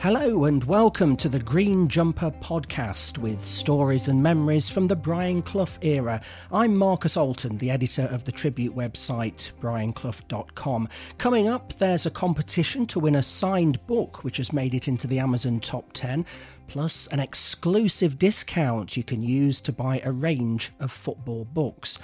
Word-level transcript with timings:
Hello 0.00 0.46
and 0.46 0.64
welcome 0.64 1.14
to 1.18 1.28
the 1.28 1.38
Green 1.38 1.86
Jumper 1.86 2.30
podcast 2.30 3.18
with 3.18 3.44
stories 3.44 4.08
and 4.08 4.22
memories 4.22 4.70
from 4.70 4.86
the 4.86 4.96
Brian 4.96 5.42
Clough 5.42 5.78
era. 5.82 6.22
I'm 6.50 6.74
Marcus 6.74 7.18
Alton, 7.18 7.58
the 7.58 7.70
editor 7.70 8.04
of 8.04 8.24
the 8.24 8.32
tribute 8.32 8.74
website 8.74 9.52
brianclough.com. 9.60 10.88
Coming 11.18 11.50
up, 11.50 11.74
there's 11.74 12.06
a 12.06 12.10
competition 12.10 12.86
to 12.86 12.98
win 12.98 13.14
a 13.14 13.22
signed 13.22 13.86
book 13.86 14.24
which 14.24 14.38
has 14.38 14.54
made 14.54 14.72
it 14.72 14.88
into 14.88 15.06
the 15.06 15.18
Amazon 15.18 15.60
top 15.60 15.92
10, 15.92 16.24
plus 16.66 17.06
an 17.08 17.20
exclusive 17.20 18.18
discount 18.18 18.96
you 18.96 19.04
can 19.04 19.22
use 19.22 19.60
to 19.60 19.70
buy 19.70 20.00
a 20.02 20.12
range 20.12 20.72
of 20.80 20.90
football 20.90 21.44
books. 21.44 21.98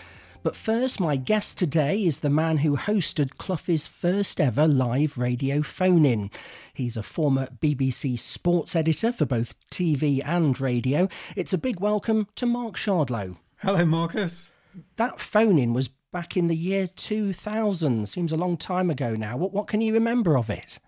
But 0.47 0.55
first, 0.55 1.01
my 1.01 1.17
guest 1.17 1.59
today 1.59 2.05
is 2.05 2.21
the 2.21 2.31
man 2.31 2.59
who 2.59 2.77
hosted 2.77 3.37
Clough's 3.37 3.89
first 3.89 4.41
ever 4.41 4.69
live 4.69 5.19
radio 5.19 5.61
phone 5.61 6.05
in. 6.05 6.31
He's 6.73 6.97
a 6.97 7.03
former 7.03 7.49
BBC 7.61 8.17
sports 8.17 8.77
editor 8.77 9.11
for 9.11 9.27
both 9.27 9.59
TV 9.71 10.23
and 10.25 10.61
radio. 10.61 11.09
It's 11.35 11.53
a 11.53 11.59
big 11.59 11.81
welcome 11.81 12.29
to 12.37 12.47
Mark 12.47 12.77
Shardlow. 12.77 13.39
Hello, 13.57 13.85
Marcus. 13.85 14.53
That 14.95 15.19
phone 15.19 15.59
in 15.59 15.75
was 15.75 15.89
back 15.89 16.37
in 16.37 16.47
the 16.47 16.55
year 16.55 16.87
2000. 16.87 18.09
Seems 18.09 18.31
a 18.31 18.37
long 18.37 18.57
time 18.57 18.89
ago 18.89 19.17
now. 19.17 19.37
What, 19.37 19.53
what 19.53 19.67
can 19.67 19.81
you 19.81 19.93
remember 19.93 20.39
of 20.39 20.49
it? 20.49 20.79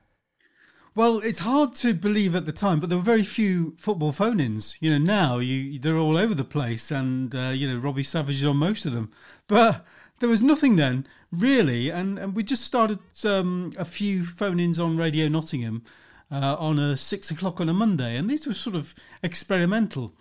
Well, 0.98 1.20
it's 1.20 1.38
hard 1.38 1.76
to 1.76 1.94
believe 1.94 2.34
at 2.34 2.44
the 2.44 2.50
time, 2.50 2.80
but 2.80 2.88
there 2.88 2.98
were 2.98 3.04
very 3.04 3.22
few 3.22 3.76
football 3.78 4.10
phone-ins. 4.10 4.76
You 4.80 4.90
know, 4.90 4.98
now 4.98 5.38
you 5.38 5.78
they're 5.78 5.96
all 5.96 6.16
over 6.16 6.34
the 6.34 6.42
place, 6.42 6.90
and 6.90 7.32
uh, 7.36 7.52
you 7.54 7.72
know 7.72 7.78
Robbie 7.78 8.02
Savage 8.02 8.42
is 8.42 8.44
on 8.44 8.56
most 8.56 8.84
of 8.84 8.94
them. 8.94 9.12
But 9.46 9.86
there 10.18 10.28
was 10.28 10.42
nothing 10.42 10.74
then, 10.74 11.06
really, 11.30 11.88
and 11.88 12.18
and 12.18 12.34
we 12.34 12.42
just 12.42 12.64
started 12.64 12.98
um, 13.24 13.72
a 13.78 13.84
few 13.84 14.24
phone-ins 14.24 14.80
on 14.80 14.96
Radio 14.96 15.28
Nottingham 15.28 15.84
uh, 16.32 16.56
on 16.58 16.80
a 16.80 16.96
six 16.96 17.30
o'clock 17.30 17.60
on 17.60 17.68
a 17.68 17.72
Monday, 17.72 18.16
and 18.16 18.28
these 18.28 18.44
were 18.44 18.52
sort 18.52 18.74
of 18.74 18.92
experimental. 19.22 20.14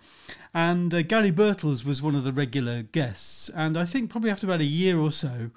And 0.54 0.94
uh, 0.94 1.02
Gary 1.02 1.32
Birtles 1.32 1.84
was 1.84 2.02
one 2.02 2.14
of 2.14 2.22
the 2.22 2.32
regular 2.32 2.82
guests, 2.82 3.48
and 3.48 3.76
I 3.76 3.84
think 3.84 4.10
probably 4.10 4.30
after 4.30 4.46
about 4.46 4.60
a 4.60 4.64
year 4.64 4.96
or 4.96 5.10
so, 5.10 5.50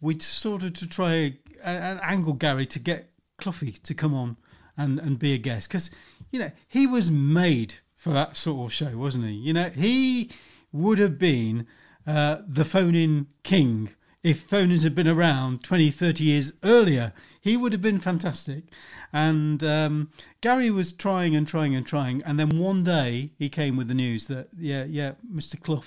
we 0.00 0.16
started 0.20 0.76
to 0.76 0.88
try 0.88 1.38
and 1.64 1.98
angle 2.04 2.34
Gary 2.34 2.66
to 2.66 2.78
get 2.78 3.10
Cloughie 3.36 3.72
to 3.72 3.94
come 3.94 4.14
on 4.14 4.36
and, 4.76 4.98
and 4.98 5.18
be 5.18 5.32
a 5.32 5.38
guest 5.38 5.68
because 5.68 5.90
you 6.30 6.38
know 6.38 6.50
he 6.66 6.86
was 6.86 7.10
made 7.10 7.74
for 7.96 8.12
that 8.12 8.36
sort 8.36 8.66
of 8.66 8.72
show, 8.72 8.96
wasn't 8.96 9.24
he? 9.24 9.32
You 9.32 9.52
know 9.52 9.68
he 9.70 10.30
would 10.72 10.98
have 10.98 11.18
been 11.18 11.66
uh, 12.06 12.38
the 12.46 12.64
phone-in 12.64 13.26
king 13.42 13.90
if 14.22 14.42
phone-ins 14.42 14.82
had 14.82 14.94
been 14.94 15.08
around 15.08 15.64
20, 15.64 15.90
30 15.90 16.24
years 16.24 16.52
earlier. 16.62 17.12
He 17.40 17.56
would 17.56 17.72
have 17.72 17.80
been 17.80 18.00
fantastic. 18.00 18.64
And 19.12 19.64
um, 19.64 20.10
Gary 20.40 20.70
was 20.70 20.92
trying 20.92 21.34
and 21.34 21.46
trying 21.46 21.74
and 21.74 21.86
trying, 21.86 22.22
and 22.24 22.38
then 22.38 22.58
one 22.58 22.84
day 22.84 23.32
he 23.38 23.48
came 23.48 23.76
with 23.76 23.88
the 23.88 23.94
news 23.94 24.26
that 24.28 24.48
yeah, 24.56 24.84
yeah, 24.84 25.12
Mr. 25.32 25.60
Clough 25.60 25.82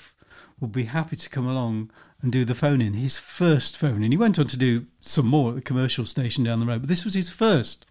will 0.64 0.70
be 0.70 0.86
happy 0.86 1.18
to 1.18 1.30
come 1.30 1.46
along 1.46 1.92
and 2.22 2.32
do 2.32 2.46
the 2.46 2.56
phone 2.56 2.82
in. 2.82 2.94
His 2.94 3.20
first 3.20 3.76
phone 3.76 4.02
in. 4.02 4.12
He 4.12 4.18
went 4.18 4.40
on 4.40 4.48
to 4.48 4.56
do 4.56 4.86
some 5.02 5.28
more 5.28 5.50
at 5.50 5.56
the 5.56 5.62
commercial 5.62 6.06
station 6.06 6.46
down 6.46 6.62
the 6.62 6.66
road, 6.66 6.84
but 6.84 6.88
this 6.88 7.04
was 7.04 7.16
his 7.16 7.30
first. 7.30 7.86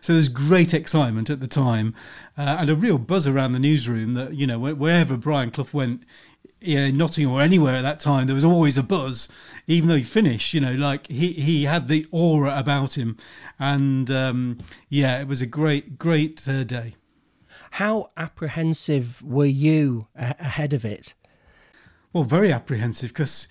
So 0.00 0.12
there's 0.12 0.28
great 0.28 0.72
excitement 0.72 1.30
at 1.30 1.40
the 1.40 1.48
time 1.48 1.96
uh, 2.38 2.58
and 2.60 2.70
a 2.70 2.76
real 2.76 2.98
buzz 2.98 3.26
around 3.26 3.52
the 3.52 3.58
newsroom 3.58 4.14
that, 4.14 4.34
you 4.34 4.46
know, 4.46 4.58
wherever 4.60 5.16
Brian 5.16 5.50
Clough 5.50 5.66
went, 5.72 6.04
know, 6.60 6.92
Nottingham 6.92 7.32
or 7.32 7.42
anywhere 7.42 7.74
at 7.74 7.82
that 7.82 7.98
time, 7.98 8.28
there 8.28 8.36
was 8.36 8.44
always 8.44 8.78
a 8.78 8.84
buzz, 8.84 9.28
even 9.66 9.88
though 9.88 9.96
he 9.96 10.04
finished, 10.04 10.54
you 10.54 10.60
know, 10.60 10.74
like 10.74 11.08
he, 11.08 11.32
he 11.32 11.64
had 11.64 11.88
the 11.88 12.06
aura 12.12 12.56
about 12.56 12.96
him. 12.96 13.16
And 13.58 14.08
um, 14.12 14.58
yeah, 14.88 15.20
it 15.20 15.26
was 15.26 15.42
a 15.42 15.46
great, 15.46 15.98
great 15.98 16.48
uh, 16.48 16.62
day. 16.62 16.94
How 17.72 18.10
apprehensive 18.16 19.20
were 19.22 19.44
you 19.44 20.06
ahead 20.14 20.72
of 20.72 20.84
it? 20.84 21.14
Well, 22.12 22.24
very 22.24 22.52
apprehensive 22.52 23.10
because 23.10 23.48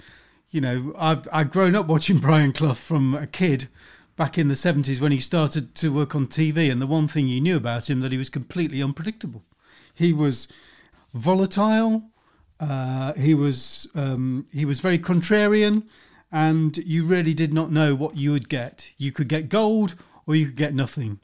you 0.52 0.60
know, 0.60 0.94
I've, 0.98 1.28
I've 1.32 1.52
grown 1.52 1.76
up 1.76 1.88
watching 1.88 2.18
Brian 2.20 2.54
Clough 2.54 2.76
from 2.76 3.16
a 3.16 3.26
kid 3.26 3.70
back 4.18 4.38
in 4.38 4.50
the 4.50 4.54
70s 4.54 5.00
when 5.00 5.12
he 5.12 5.20
started 5.20 5.74
to 5.76 5.92
work 5.92 6.14
on 6.14 6.28
TV. 6.28 6.72
And 6.72 6.82
the 6.82 6.88
one 6.88 7.08
thing 7.08 7.28
you 7.28 7.42
knew 7.42 7.58
about 7.58 7.90
him 7.90 8.02
that 8.02 8.12
he 8.12 8.18
was 8.18 8.30
completely 8.30 8.84
unpredictable. 8.84 9.44
He 9.94 10.14
was 10.14 10.48
volatile. 11.14 12.04
Uh, 12.60 13.14
he 13.14 13.34
was 13.34 13.88
um, 13.96 14.46
he 14.54 14.66
was 14.66 14.82
very 14.82 15.00
contrarian, 15.00 15.84
and 16.32 16.78
you 16.78 17.06
really 17.06 17.34
did 17.34 17.52
not 17.52 17.72
know 17.72 17.96
what 17.96 18.16
you 18.16 18.32
would 18.32 18.50
get. 18.50 18.92
You 19.00 19.12
could 19.12 19.28
get 19.28 19.50
gold, 19.50 19.96
or 20.28 20.36
you 20.36 20.46
could 20.46 20.58
get 20.58 20.76
nothing, 20.76 21.20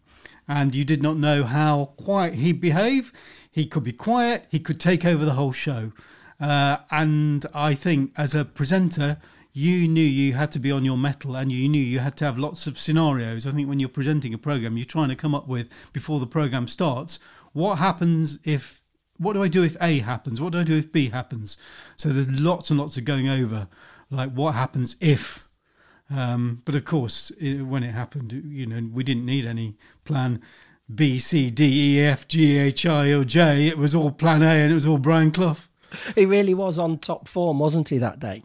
and 0.48 0.74
you 0.74 0.84
did 0.84 1.04
not 1.04 1.18
know 1.18 1.44
how 1.44 1.94
quiet 1.98 2.34
he'd 2.34 2.60
behave. 2.60 3.14
He 3.52 3.68
could 3.68 3.84
be 3.84 3.94
quiet. 3.94 4.48
He 4.50 4.60
could 4.60 4.80
take 4.80 5.06
over 5.06 5.26
the 5.26 5.34
whole 5.34 5.52
show. 5.52 5.92
Uh, 6.40 6.78
and 6.92 7.46
I 7.54 7.74
think 7.74 8.12
as 8.18 8.36
a 8.36 8.46
presenter, 8.46 9.18
you 9.54 9.88
knew 9.88 10.04
you 10.04 10.34
had 10.34 10.52
to 10.52 10.60
be 10.60 10.72
on 10.72 10.86
your 10.86 10.98
mettle 10.98 11.36
and 11.36 11.52
you 11.52 11.68
knew 11.68 11.82
you 11.82 12.00
had 12.00 12.16
to 12.18 12.26
have 12.26 12.38
lots 12.38 12.68
of 12.68 12.78
scenarios. 12.78 13.48
I 13.48 13.52
think 13.52 13.68
when 13.68 13.80
you're 13.80 13.90
presenting 13.90 14.34
a 14.34 14.38
program, 14.38 14.78
you're 14.78 14.86
trying 14.86 15.10
to 15.10 15.16
come 15.16 15.34
up 15.34 15.48
with 15.48 15.68
before 15.94 16.20
the 16.20 16.28
program 16.28 16.68
starts 16.68 17.18
what 17.58 17.80
happens 17.80 18.38
if, 18.44 18.84
what 19.18 19.34
do 19.34 19.42
I 19.42 19.48
do 19.48 19.64
if 19.64 19.76
A 19.82 20.00
happens? 20.00 20.40
What 20.40 20.54
do 20.54 20.60
I 20.60 20.64
do 20.64 20.78
if 20.78 20.92
B 20.92 21.10
happens? 21.10 21.58
So 21.96 22.10
there's 22.10 22.30
lots 22.30 22.70
and 22.70 22.80
lots 22.80 22.98
of 22.98 23.06
going 23.06 23.28
over, 23.28 23.68
like 24.12 24.32
what 24.32 24.54
happens 24.54 24.96
if. 25.02 25.48
Um, 26.10 26.62
but 26.66 26.76
of 26.76 26.86
course, 26.86 27.32
it, 27.42 27.64
when 27.64 27.84
it 27.84 27.94
happened, 27.94 28.32
you 28.32 28.68
know, 28.68 28.88
we 28.94 29.04
didn't 29.04 29.26
need 29.26 29.48
any 29.48 29.76
plan 30.06 30.40
B, 30.94 31.18
C, 31.18 31.50
D, 31.50 31.98
E, 31.98 32.00
F, 32.00 32.28
G, 32.28 32.58
H, 32.58 32.86
I, 32.86 33.08
or 33.10 33.24
J. 33.24 33.68
It 33.68 33.80
was 33.80 33.96
all 33.96 34.12
plan 34.12 34.44
A 34.44 34.52
and 34.52 34.72
it 34.72 34.76
was 34.76 34.86
all 34.86 35.00
Brian 35.00 35.32
Clough 35.32 35.58
he 36.16 36.26
really 36.26 36.54
was 36.54 36.78
on 36.78 37.00
top 37.00 37.28
form, 37.28 37.60
wasn't 37.60 37.90
he, 37.90 37.98
that 37.98 38.20
day? 38.20 38.44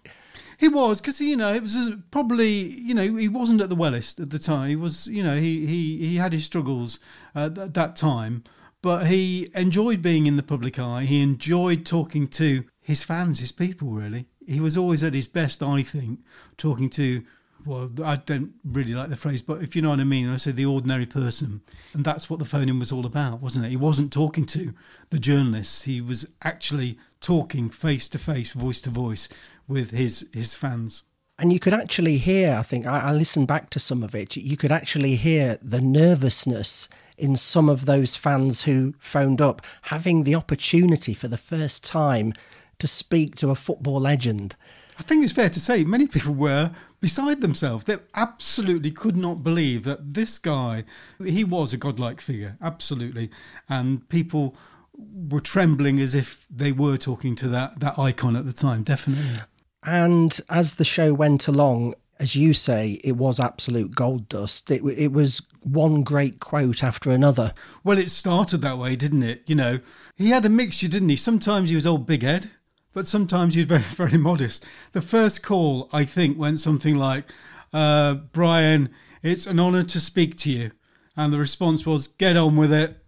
He 0.59 0.69
was 0.69 1.01
because 1.01 1.21
you 1.21 1.37
know 1.37 1.53
it 1.53 1.63
was 1.63 1.91
probably 2.13 2.53
you 2.53 2.95
know 2.95 3.17
he 3.17 3.29
wasn't 3.29 3.61
at 3.61 3.69
the 3.69 3.75
wellest 3.75 4.21
at 4.21 4.31
the 4.31 4.39
time. 4.39 4.69
He 4.69 4.77
was 4.77 5.09
you 5.09 5.23
know 5.23 5.37
he 5.37 5.67
he 5.67 5.99
he 5.99 6.17
had 6.17 6.33
his 6.33 6.45
struggles 6.45 7.01
uh, 7.35 7.51
at 7.57 7.75
that 7.75 7.97
time, 7.97 8.45
but 8.81 9.09
he 9.09 9.51
enjoyed 9.55 10.03
being 10.03 10.29
in 10.29 10.37
the 10.37 10.43
public 10.43 10.79
eye. 10.79 11.03
He 11.03 11.21
enjoyed 11.21 11.85
talking 11.85 12.29
to 12.29 12.65
his 12.81 13.03
fans, 13.03 13.41
his 13.41 13.51
people. 13.51 13.89
Really, 13.89 14.27
he 14.47 14.61
was 14.61 14.77
always 14.77 15.03
at 15.03 15.15
his 15.15 15.27
best. 15.27 15.65
I 15.65 15.83
think 15.83 16.21
talking 16.57 16.89
to 16.91 17.25
well, 17.65 17.91
I 18.05 18.17
don't 18.17 18.53
really 18.65 18.95
like 18.95 19.09
the 19.09 19.17
phrase, 19.17 19.43
but 19.43 19.63
if 19.63 19.77
you 19.77 19.83
know 19.83 19.91
what 19.91 20.01
I 20.01 20.05
mean, 20.05 20.29
I 20.29 20.37
say 20.37 20.53
the 20.53 20.67
ordinary 20.67 21.07
person. 21.07 21.61
And 21.93 22.05
that's 22.05 22.29
what 22.29 22.39
the 22.39 22.45
phone 22.45 22.69
in 22.69 22.79
was 22.79 22.93
all 22.93 23.07
about, 23.07 23.41
wasn't 23.41 23.67
it? 23.67 23.71
He 23.71 23.77
wasn't 23.77 24.13
talking 24.13 24.45
to 24.47 24.75
the 25.11 25.19
journalists, 25.19 25.83
he 25.83 26.01
was 26.01 26.27
actually 26.43 26.99
talking 27.21 27.69
face 27.69 28.09
to 28.09 28.19
face, 28.19 28.53
voice 28.53 28.81
to 28.81 28.91
voice 28.91 29.29
with 29.69 29.91
his, 29.91 30.29
his 30.33 30.55
fans. 30.55 31.03
And 31.39 31.53
you 31.53 31.61
could 31.61 31.75
actually 31.75 32.19
hear, 32.19 32.55
I 32.55 32.63
think, 32.63 32.87
I, 32.87 33.01
I 33.01 33.13
listened 33.13 33.49
back 33.49 33.71
to 33.71 33.81
some 33.81 34.03
of 34.03 34.15
it, 34.15 34.37
you 34.37 34.57
could 34.57 34.73
actually 34.73 35.17
hear 35.17 35.59
the 35.63 35.81
nervousness 35.81 36.89
in 37.19 37.37
some 37.37 37.69
of 37.69 37.87
those 37.87 38.17
fans 38.17 38.63
who 38.63 38.95
phoned 38.99 39.41
up, 39.41 39.63
having 39.83 40.23
the 40.23 40.35
opportunity 40.35 41.15
for 41.15 41.29
the 41.29 41.39
first 41.39 41.85
time 41.85 42.33
to 42.79 42.89
speak 42.89 43.37
to 43.37 43.51
a 43.51 43.55
football 43.55 44.01
legend. 44.01 44.57
I 44.99 45.03
think 45.03 45.25
it's 45.25 45.33
fair 45.33 45.49
to 45.51 45.61
say 45.61 45.85
many 45.85 46.07
people 46.07 46.35
were 46.35 46.73
beside 47.03 47.43
themselves. 47.43 47.85
They 47.85 47.99
absolutely 48.15 48.91
could 48.91 49.17
not 49.17 49.43
believe 49.43 49.85
that 49.85 50.15
this 50.15 50.39
guy, 50.39 50.85
he 51.23 51.45
was 51.45 51.75
a 51.75 51.77
godlike 51.77 52.23
figure, 52.23 52.57
absolutely. 52.63 53.31
And 53.69 54.09
people 54.09 54.57
were 54.97 55.41
trembling 55.41 56.01
as 56.01 56.15
if 56.15 56.47
they 56.49 56.73
were 56.73 56.97
talking 56.97 57.35
to 57.37 57.49
that, 57.49 57.81
that 57.81 57.99
icon 57.99 58.37
at 58.37 58.47
the 58.47 58.53
time, 58.55 58.85
definitely. 58.85 59.43
And 59.83 60.41
as 60.49 60.75
the 60.75 60.85
show 60.85 61.13
went 61.13 61.49
along, 61.49 61.95
as 62.21 62.37
you 62.37 62.55
say, 62.55 63.01
it 63.03 63.17
was 63.17 63.41
absolute 63.41 63.97
gold 63.97 64.29
dust. 64.29 64.71
It, 64.71 64.85
it 64.85 65.13
was 65.13 65.43
one 65.61 66.05
great 66.05 66.39
quote 66.39 66.85
after 66.85 67.11
another. 67.11 67.53
Well, 67.83 67.99
it 67.99 68.13
started 68.13 68.59
that 68.59 68.79
way, 68.79 68.95
didn't 68.95 69.25
it? 69.25 69.43
You 69.47 69.57
know, 69.57 69.81
he 70.15 70.31
had 70.31 70.45
a 70.45 70.49
mixture, 70.49 70.89
didn't 70.89 71.09
he? 71.09 71.17
Sometimes 71.17 71.69
he 71.69 71.75
was 71.75 71.87
old 71.87 72.07
big 72.07 72.23
head, 72.23 72.51
but 72.93 73.07
sometimes 73.07 73.57
was 73.57 73.67
very, 73.67 73.83
very 73.83 74.19
modest. 74.19 74.65
The 74.93 75.01
first 75.01 75.43
call, 75.43 75.89
I 75.93 76.05
think, 76.05 76.39
went 76.39 76.59
something 76.59 76.97
like, 76.97 77.25
uh, 77.73 78.15
Brian, 78.15 78.91
it's 79.23 79.47
an 79.47 79.61
honour 79.61 79.83
to 79.85 80.01
speak 80.01 80.37
to 80.39 80.51
you. 80.51 80.73
And 81.17 81.33
the 81.33 81.39
response 81.39 81.85
was, 81.85 82.09
get 82.09 82.37
on 82.37 82.57
with 82.57 82.73
it 82.73 83.03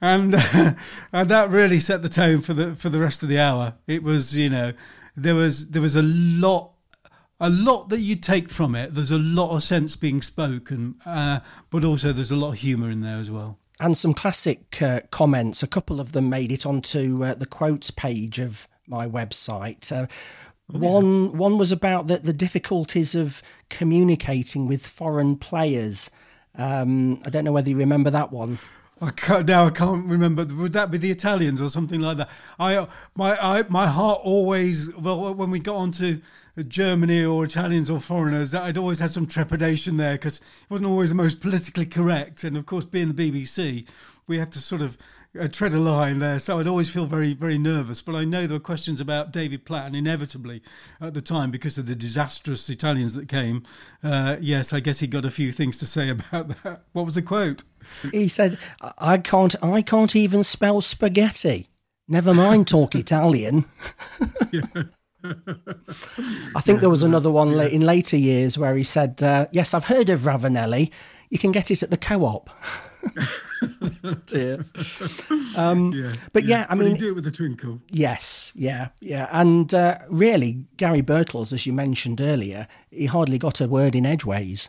and 0.00 0.34
and 1.12 1.28
that 1.28 1.50
really 1.50 1.80
set 1.80 2.02
the 2.02 2.08
tone 2.08 2.40
for 2.40 2.54
the 2.54 2.74
for 2.74 2.88
the 2.88 2.98
rest 2.98 3.22
of 3.22 3.28
the 3.28 3.38
hour. 3.38 3.74
It 3.86 4.02
was 4.02 4.36
you 4.36 4.50
know 4.50 4.72
there 5.16 5.34
was 5.34 5.70
there 5.70 5.82
was 5.82 5.96
a 5.96 6.02
lot 6.02 6.72
a 7.38 7.50
lot 7.50 7.88
that 7.88 8.00
you 8.00 8.16
take 8.16 8.50
from 8.50 8.74
it. 8.74 8.94
There's 8.94 9.10
a 9.10 9.18
lot 9.18 9.54
of 9.54 9.62
sense 9.62 9.96
being 9.96 10.22
spoken, 10.22 10.96
uh, 11.06 11.40
but 11.70 11.84
also 11.84 12.12
there's 12.12 12.30
a 12.30 12.36
lot 12.36 12.52
of 12.52 12.58
humour 12.58 12.90
in 12.90 13.00
there 13.00 13.18
as 13.18 13.30
well. 13.30 13.58
And 13.78 13.96
some 13.96 14.12
classic 14.12 14.82
uh, 14.82 15.00
comments. 15.10 15.62
A 15.62 15.66
couple 15.66 16.00
of 16.00 16.12
them 16.12 16.28
made 16.28 16.52
it 16.52 16.66
onto 16.66 17.24
uh, 17.24 17.34
the 17.34 17.46
quotes 17.46 17.90
page 17.90 18.38
of 18.38 18.68
my 18.90 19.08
website. 19.08 19.90
Uh, 19.90 20.06
oh, 20.74 20.78
one 20.78 21.24
yeah. 21.24 21.30
one 21.30 21.56
was 21.56 21.72
about 21.72 22.08
the, 22.08 22.18
the 22.18 22.32
difficulties 22.32 23.14
of 23.14 23.42
communicating 23.70 24.66
with 24.66 24.86
foreign 24.86 25.36
players. 25.36 26.10
Um, 26.56 27.22
I 27.24 27.30
don't 27.30 27.44
know 27.44 27.52
whether 27.52 27.70
you 27.70 27.76
remember 27.76 28.10
that 28.10 28.32
one. 28.32 28.58
I 29.02 29.10
can't, 29.10 29.46
now 29.48 29.64
I 29.64 29.70
can't 29.70 30.06
remember. 30.06 30.44
Would 30.44 30.74
that 30.74 30.90
be 30.90 30.98
the 30.98 31.10
Italians 31.10 31.58
or 31.58 31.70
something 31.70 32.00
like 32.00 32.18
that? 32.18 32.28
I 32.58 32.86
my 33.14 33.38
I, 33.40 33.62
my 33.68 33.86
heart 33.86 34.20
always 34.22 34.94
well 34.96 35.34
when 35.34 35.50
we 35.50 35.58
got 35.58 35.76
onto 35.76 36.20
Germany 36.68 37.24
or 37.24 37.44
Italians 37.44 37.90
or 37.90 38.00
foreigners, 38.00 38.50
that 38.50 38.62
I'd 38.62 38.78
always 38.78 38.98
had 38.98 39.10
some 39.10 39.26
trepidation 39.26 39.96
there 39.96 40.12
because 40.12 40.38
it 40.38 40.70
wasn't 40.70 40.88
always 40.88 41.10
the 41.10 41.14
most 41.14 41.40
politically 41.40 41.86
correct. 41.86 42.44
And 42.44 42.56
of 42.56 42.66
course, 42.66 42.84
being 42.84 43.12
the 43.12 43.30
BBC, 43.30 43.86
we 44.26 44.38
had 44.38 44.52
to 44.52 44.60
sort 44.60 44.82
of 44.82 44.98
uh, 45.38 45.48
tread 45.48 45.74
a 45.74 45.78
line 45.78 46.18
there. 46.18 46.38
So 46.38 46.58
I'd 46.58 46.66
always 46.66 46.90
feel 46.90 47.06
very, 47.06 47.34
very 47.34 47.58
nervous. 47.58 48.02
But 48.02 48.14
I 48.14 48.24
know 48.24 48.46
there 48.46 48.56
were 48.56 48.60
questions 48.60 49.00
about 49.00 49.32
David 49.32 49.64
Platt, 49.64 49.86
and 49.86 49.96
inevitably 49.96 50.62
at 51.00 51.14
the 51.14 51.22
time, 51.22 51.50
because 51.50 51.78
of 51.78 51.86
the 51.86 51.94
disastrous 51.94 52.68
Italians 52.68 53.14
that 53.14 53.28
came, 53.28 53.62
uh, 54.02 54.36
yes, 54.40 54.72
I 54.72 54.80
guess 54.80 55.00
he 55.00 55.06
got 55.06 55.24
a 55.24 55.30
few 55.30 55.52
things 55.52 55.78
to 55.78 55.86
say 55.86 56.08
about 56.10 56.62
that. 56.62 56.84
What 56.92 57.04
was 57.04 57.14
the 57.14 57.22
quote? 57.22 57.62
He 58.12 58.28
said, 58.28 58.58
"I 58.98 59.18
can't, 59.18 59.54
I 59.62 59.82
can't 59.82 60.14
even 60.14 60.42
spell 60.42 60.80
spaghetti. 60.80 61.68
Never 62.08 62.34
mind 62.34 62.68
talk 62.68 62.94
Italian." 62.96 63.64
I 66.56 66.62
think 66.62 66.80
there 66.80 66.88
was 66.88 67.02
another 67.02 67.30
one 67.30 67.52
yes. 67.52 67.72
in 67.72 67.82
later 67.82 68.16
years 68.16 68.56
where 68.56 68.74
he 68.74 68.84
said, 68.84 69.22
uh, 69.22 69.46
"Yes, 69.52 69.74
I've 69.74 69.84
heard 69.86 70.08
of 70.08 70.22
Ravanelli. 70.22 70.90
You 71.28 71.38
can 71.38 71.52
get 71.52 71.70
it 71.70 71.82
at 71.82 71.90
the 71.90 71.96
co-op." 71.96 72.50
Dear. 74.26 74.64
Um, 75.56 75.92
yeah, 75.92 76.14
but 76.32 76.44
yeah, 76.44 76.60
yeah 76.60 76.66
I 76.68 76.74
mean, 76.74 76.96
do 76.96 77.08
it 77.08 77.14
with 77.14 77.26
a 77.26 77.30
twinkle. 77.30 77.80
Yes, 77.90 78.52
yeah, 78.54 78.88
yeah, 79.00 79.28
and 79.30 79.72
uh, 79.74 79.98
really, 80.08 80.64
Gary 80.76 81.02
Birtles, 81.02 81.52
as 81.52 81.66
you 81.66 81.72
mentioned 81.72 82.20
earlier, 82.20 82.66
he 82.90 83.06
hardly 83.06 83.38
got 83.38 83.60
a 83.60 83.68
word 83.68 83.94
in 83.94 84.04
edgeways. 84.04 84.68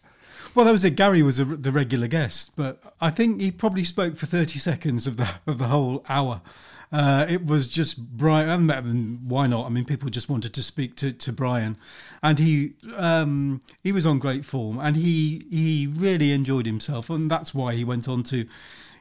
Well, 0.53 0.65
that 0.65 0.71
was 0.71 0.83
it. 0.83 0.95
Gary 0.95 1.21
was 1.21 1.39
a, 1.39 1.45
the 1.45 1.71
regular 1.71 2.07
guest, 2.07 2.51
but 2.55 2.81
I 2.99 3.09
think 3.09 3.39
he 3.39 3.51
probably 3.51 3.83
spoke 3.83 4.17
for 4.17 4.25
thirty 4.25 4.59
seconds 4.59 5.07
of 5.07 5.17
the 5.17 5.29
of 5.47 5.57
the 5.57 5.67
whole 5.67 6.03
hour. 6.09 6.41
Uh, 6.91 7.25
it 7.29 7.45
was 7.45 7.69
just 7.69 8.17
Brian. 8.17 8.69
And 8.69 9.29
why 9.29 9.47
not? 9.47 9.65
I 9.65 9.69
mean, 9.69 9.85
people 9.85 10.09
just 10.09 10.29
wanted 10.29 10.53
to 10.53 10.63
speak 10.63 10.95
to, 10.97 11.13
to 11.13 11.31
Brian, 11.31 11.77
and 12.21 12.37
he 12.37 12.73
um, 12.95 13.61
he 13.81 13.91
was 13.91 14.05
on 14.05 14.19
great 14.19 14.45
form, 14.45 14.77
and 14.77 14.97
he 14.97 15.45
he 15.49 15.87
really 15.87 16.31
enjoyed 16.31 16.65
himself, 16.65 17.09
and 17.09 17.31
that's 17.31 17.55
why 17.55 17.75
he 17.75 17.83
went 17.83 18.09
on 18.09 18.23
to, 18.23 18.45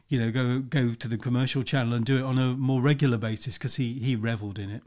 you 0.08 0.20
know, 0.20 0.30
go 0.30 0.60
go 0.60 0.94
to 0.94 1.08
the 1.08 1.18
commercial 1.18 1.64
channel 1.64 1.94
and 1.94 2.06
do 2.06 2.18
it 2.18 2.22
on 2.22 2.38
a 2.38 2.54
more 2.54 2.80
regular 2.80 3.18
basis 3.18 3.58
because 3.58 3.76
he 3.76 3.94
he 3.94 4.14
revelled 4.14 4.58
in 4.58 4.70
it. 4.70 4.82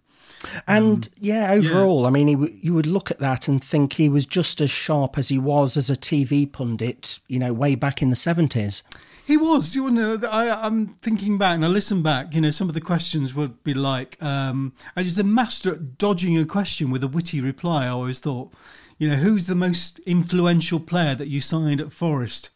And 0.65 1.07
um, 1.07 1.13
yeah, 1.19 1.51
overall, 1.51 2.01
yeah. 2.01 2.07
I 2.07 2.11
mean, 2.11 2.27
he, 2.27 2.59
you 2.61 2.73
would 2.73 2.85
look 2.85 3.11
at 3.11 3.19
that 3.19 3.49
and 3.49 3.61
think 3.61 3.93
he 3.93 4.07
was 4.07 4.25
just 4.25 4.61
as 4.61 4.71
sharp 4.71 5.17
as 5.17 5.27
he 5.27 5.37
was 5.37 5.75
as 5.75 5.89
a 5.89 5.97
TV 5.97 6.49
pundit, 6.49 7.19
you 7.27 7.39
know, 7.39 7.51
way 7.51 7.75
back 7.75 8.01
in 8.01 8.09
the 8.09 8.15
seventies. 8.15 8.81
He 9.25 9.37
was. 9.37 9.73
You 9.73 9.89
know, 9.89 10.19
I, 10.29 10.65
am 10.65 10.97
thinking 11.01 11.37
back 11.37 11.55
and 11.55 11.65
I 11.65 11.69
listen 11.69 12.01
back. 12.03 12.33
You 12.33 12.41
know, 12.41 12.49
some 12.49 12.67
of 12.67 12.73
the 12.73 12.81
questions 12.81 13.33
would 13.33 13.63
be 13.63 13.73
like, 13.73 14.21
um, 14.21 14.73
"He's 14.95 15.19
a 15.19 15.23
master 15.23 15.73
at 15.73 15.97
dodging 15.97 16.37
a 16.37 16.45
question 16.45 16.91
with 16.91 17.03
a 17.03 17.07
witty 17.07 17.39
reply." 17.39 17.85
I 17.85 17.89
always 17.89 18.19
thought, 18.19 18.53
you 18.97 19.09
know, 19.09 19.15
who's 19.15 19.47
the 19.47 19.55
most 19.55 19.99
influential 19.99 20.79
player 20.79 21.15
that 21.15 21.29
you 21.29 21.41
signed 21.41 21.81
at 21.81 21.93
Forest? 21.93 22.49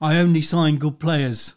I 0.00 0.16
only 0.18 0.42
sign 0.42 0.76
good 0.76 0.98
players. 0.98 1.54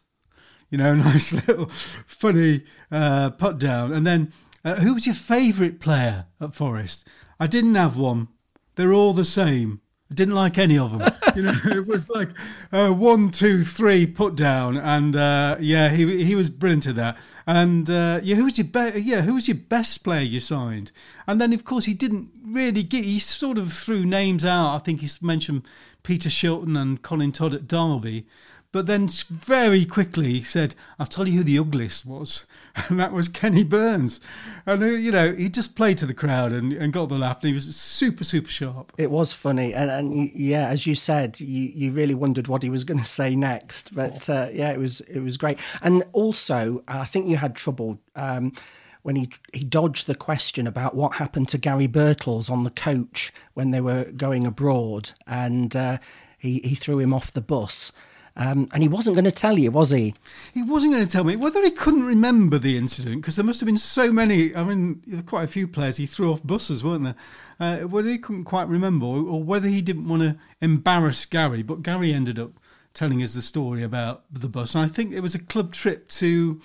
You 0.69 0.77
know, 0.77 0.93
nice 0.95 1.33
little 1.33 1.67
funny 2.05 2.63
uh, 2.91 3.31
put 3.31 3.57
down. 3.57 3.91
And 3.91 4.05
then, 4.05 4.31
uh, 4.63 4.75
who 4.75 4.93
was 4.93 5.05
your 5.05 5.15
favourite 5.15 5.79
player 5.79 6.25
at 6.39 6.53
Forest? 6.53 7.07
I 7.39 7.47
didn't 7.47 7.75
have 7.75 7.97
one. 7.97 8.27
They're 8.75 8.93
all 8.93 9.13
the 9.13 9.25
same. 9.25 9.81
Didn't 10.11 10.33
like 10.33 10.57
any 10.57 10.77
of 10.77 10.97
them. 10.97 11.13
you 11.35 11.43
know, 11.43 11.53
it 11.65 11.85
was 11.85 12.09
like 12.09 12.29
uh, 12.71 12.89
one, 12.89 13.29
two, 13.29 13.63
three 13.63 14.07
put 14.07 14.35
down, 14.35 14.75
and 14.75 15.15
uh, 15.15 15.57
yeah, 15.59 15.89
he 15.89 16.25
he 16.25 16.33
was 16.33 16.49
brilliant 16.49 16.87
at 16.87 16.95
that. 16.95 17.17
And 17.45 17.89
uh, 17.89 18.19
yeah, 18.23 18.35
who 18.35 18.45
was 18.45 18.57
your 18.57 18.65
be- 18.65 19.01
yeah, 19.01 19.21
who 19.21 19.35
was 19.35 19.47
your 19.47 19.57
best 19.57 20.03
player 20.03 20.21
you 20.21 20.39
signed? 20.39 20.91
And 21.27 21.39
then 21.39 21.53
of 21.53 21.63
course 21.63 21.85
he 21.85 21.93
didn't 21.93 22.29
really 22.43 22.81
get. 22.81 23.03
He 23.03 23.19
sort 23.19 23.59
of 23.59 23.71
threw 23.71 24.03
names 24.03 24.43
out. 24.43 24.73
I 24.75 24.79
think 24.79 25.01
he 25.01 25.09
mentioned 25.21 25.63
Peter 26.03 26.29
Shilton 26.29 26.77
and 26.77 27.01
Colin 27.01 27.31
Todd 27.31 27.53
at 27.53 27.67
Derby, 27.67 28.25
but 28.71 28.85
then 28.85 29.09
very 29.29 29.85
quickly 29.85 30.33
he 30.33 30.41
said, 30.43 30.75
"I'll 30.99 31.05
tell 31.05 31.27
you 31.27 31.39
who 31.39 31.43
the 31.43 31.59
ugliest 31.59 32.05
was." 32.05 32.45
and 32.89 32.99
that 32.99 33.11
was 33.11 33.27
Kenny 33.27 33.63
Burns. 33.63 34.19
And, 34.65 34.83
uh, 34.83 34.87
you 34.87 35.11
know, 35.11 35.33
he 35.33 35.49
just 35.49 35.75
played 35.75 35.97
to 35.99 36.05
the 36.05 36.13
crowd 36.13 36.53
and, 36.53 36.73
and 36.73 36.93
got 36.93 37.09
the 37.09 37.17
laugh, 37.17 37.37
and 37.41 37.49
he 37.49 37.53
was 37.53 37.75
super, 37.75 38.23
super 38.23 38.49
sharp. 38.49 38.93
It 38.97 39.11
was 39.11 39.33
funny. 39.33 39.73
And, 39.73 39.89
and 39.89 40.31
yeah, 40.31 40.67
as 40.67 40.85
you 40.85 40.95
said, 40.95 41.39
you, 41.39 41.71
you 41.73 41.91
really 41.91 42.15
wondered 42.15 42.47
what 42.47 42.63
he 42.63 42.69
was 42.69 42.83
going 42.83 42.99
to 42.99 43.05
say 43.05 43.35
next. 43.35 43.93
But 43.93 44.29
uh, 44.29 44.49
yeah, 44.51 44.71
it 44.71 44.79
was 44.79 45.01
it 45.01 45.19
was 45.19 45.37
great. 45.37 45.59
And 45.81 46.03
also, 46.13 46.83
I 46.87 47.05
think 47.05 47.27
you 47.27 47.37
had 47.37 47.55
trouble. 47.55 47.99
Um, 48.15 48.53
when 49.01 49.15
he 49.15 49.29
he 49.53 49.63
dodged 49.63 50.07
the 50.07 50.15
question 50.15 50.67
about 50.67 50.95
what 50.95 51.15
happened 51.15 51.47
to 51.49 51.57
Gary 51.57 51.87
Birtles 51.87 52.49
on 52.49 52.63
the 52.63 52.69
coach 52.69 53.31
when 53.53 53.71
they 53.71 53.81
were 53.81 54.05
going 54.05 54.45
abroad, 54.45 55.11
and 55.27 55.75
uh, 55.75 55.97
he 56.37 56.59
he 56.63 56.75
threw 56.75 56.99
him 56.99 57.13
off 57.13 57.31
the 57.31 57.41
bus. 57.41 57.91
Um, 58.35 58.69
and 58.71 58.81
he 58.81 58.87
wasn't 58.87 59.15
going 59.15 59.25
to 59.25 59.31
tell 59.31 59.59
you, 59.59 59.69
was 59.69 59.89
he? 59.89 60.13
He 60.53 60.61
wasn't 60.61 60.93
going 60.93 61.05
to 61.05 61.11
tell 61.11 61.25
me 61.25 61.35
whether 61.35 61.61
he 61.61 61.71
couldn't 61.71 62.05
remember 62.05 62.57
the 62.57 62.77
incident 62.77 63.17
because 63.17 63.35
there 63.35 63.43
must 63.43 63.59
have 63.59 63.67
been 63.67 63.75
so 63.77 64.13
many. 64.13 64.55
I 64.55 64.63
mean, 64.63 65.23
quite 65.25 65.43
a 65.43 65.47
few 65.47 65.67
players 65.67 65.97
he 65.97 66.05
threw 66.05 66.31
off 66.31 66.41
buses, 66.41 66.81
weren't 66.81 67.03
there? 67.03 67.15
Uh, 67.59 67.79
whether 67.79 68.09
he 68.09 68.17
couldn't 68.17 68.45
quite 68.45 68.69
remember 68.69 69.05
or 69.05 69.43
whether 69.43 69.67
he 69.67 69.81
didn't 69.81 70.07
want 70.07 70.21
to 70.21 70.37
embarrass 70.61 71.25
Gary, 71.25 71.63
but 71.63 71.83
Gary 71.83 72.13
ended 72.13 72.39
up 72.39 72.51
telling 72.93 73.21
us 73.21 73.33
the 73.33 73.41
story 73.41 73.83
about 73.83 74.23
the 74.31 74.47
bus. 74.47 74.73
And 74.73 74.85
I 74.85 74.87
think 74.87 75.13
it 75.13 75.19
was 75.19 75.35
a 75.35 75.39
club 75.39 75.73
trip 75.73 76.07
to 76.09 76.61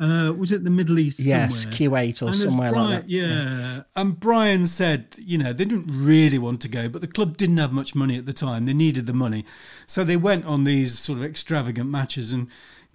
uh, 0.00 0.32
was 0.32 0.50
it 0.50 0.64
the 0.64 0.70
Middle 0.70 0.98
East? 0.98 1.20
Yes, 1.20 1.62
somewhere? 1.62 1.78
Kuwait 1.78 2.22
or 2.22 2.28
and 2.28 2.36
somewhere 2.36 2.70
Brian, 2.72 2.90
like 2.90 3.00
that. 3.02 3.10
Yeah. 3.10 3.26
yeah. 3.26 3.80
And 3.94 4.18
Brian 4.18 4.66
said, 4.66 5.14
you 5.18 5.36
know, 5.36 5.52
they 5.52 5.66
didn't 5.66 5.86
really 5.88 6.38
want 6.38 6.62
to 6.62 6.68
go, 6.68 6.88
but 6.88 7.02
the 7.02 7.06
club 7.06 7.36
didn't 7.36 7.58
have 7.58 7.72
much 7.72 7.94
money 7.94 8.16
at 8.16 8.24
the 8.24 8.32
time. 8.32 8.64
They 8.64 8.72
needed 8.72 9.04
the 9.04 9.12
money. 9.12 9.44
So 9.86 10.02
they 10.02 10.16
went 10.16 10.46
on 10.46 10.64
these 10.64 10.98
sort 10.98 11.18
of 11.18 11.24
extravagant 11.24 11.90
matches. 11.90 12.32
And 12.32 12.48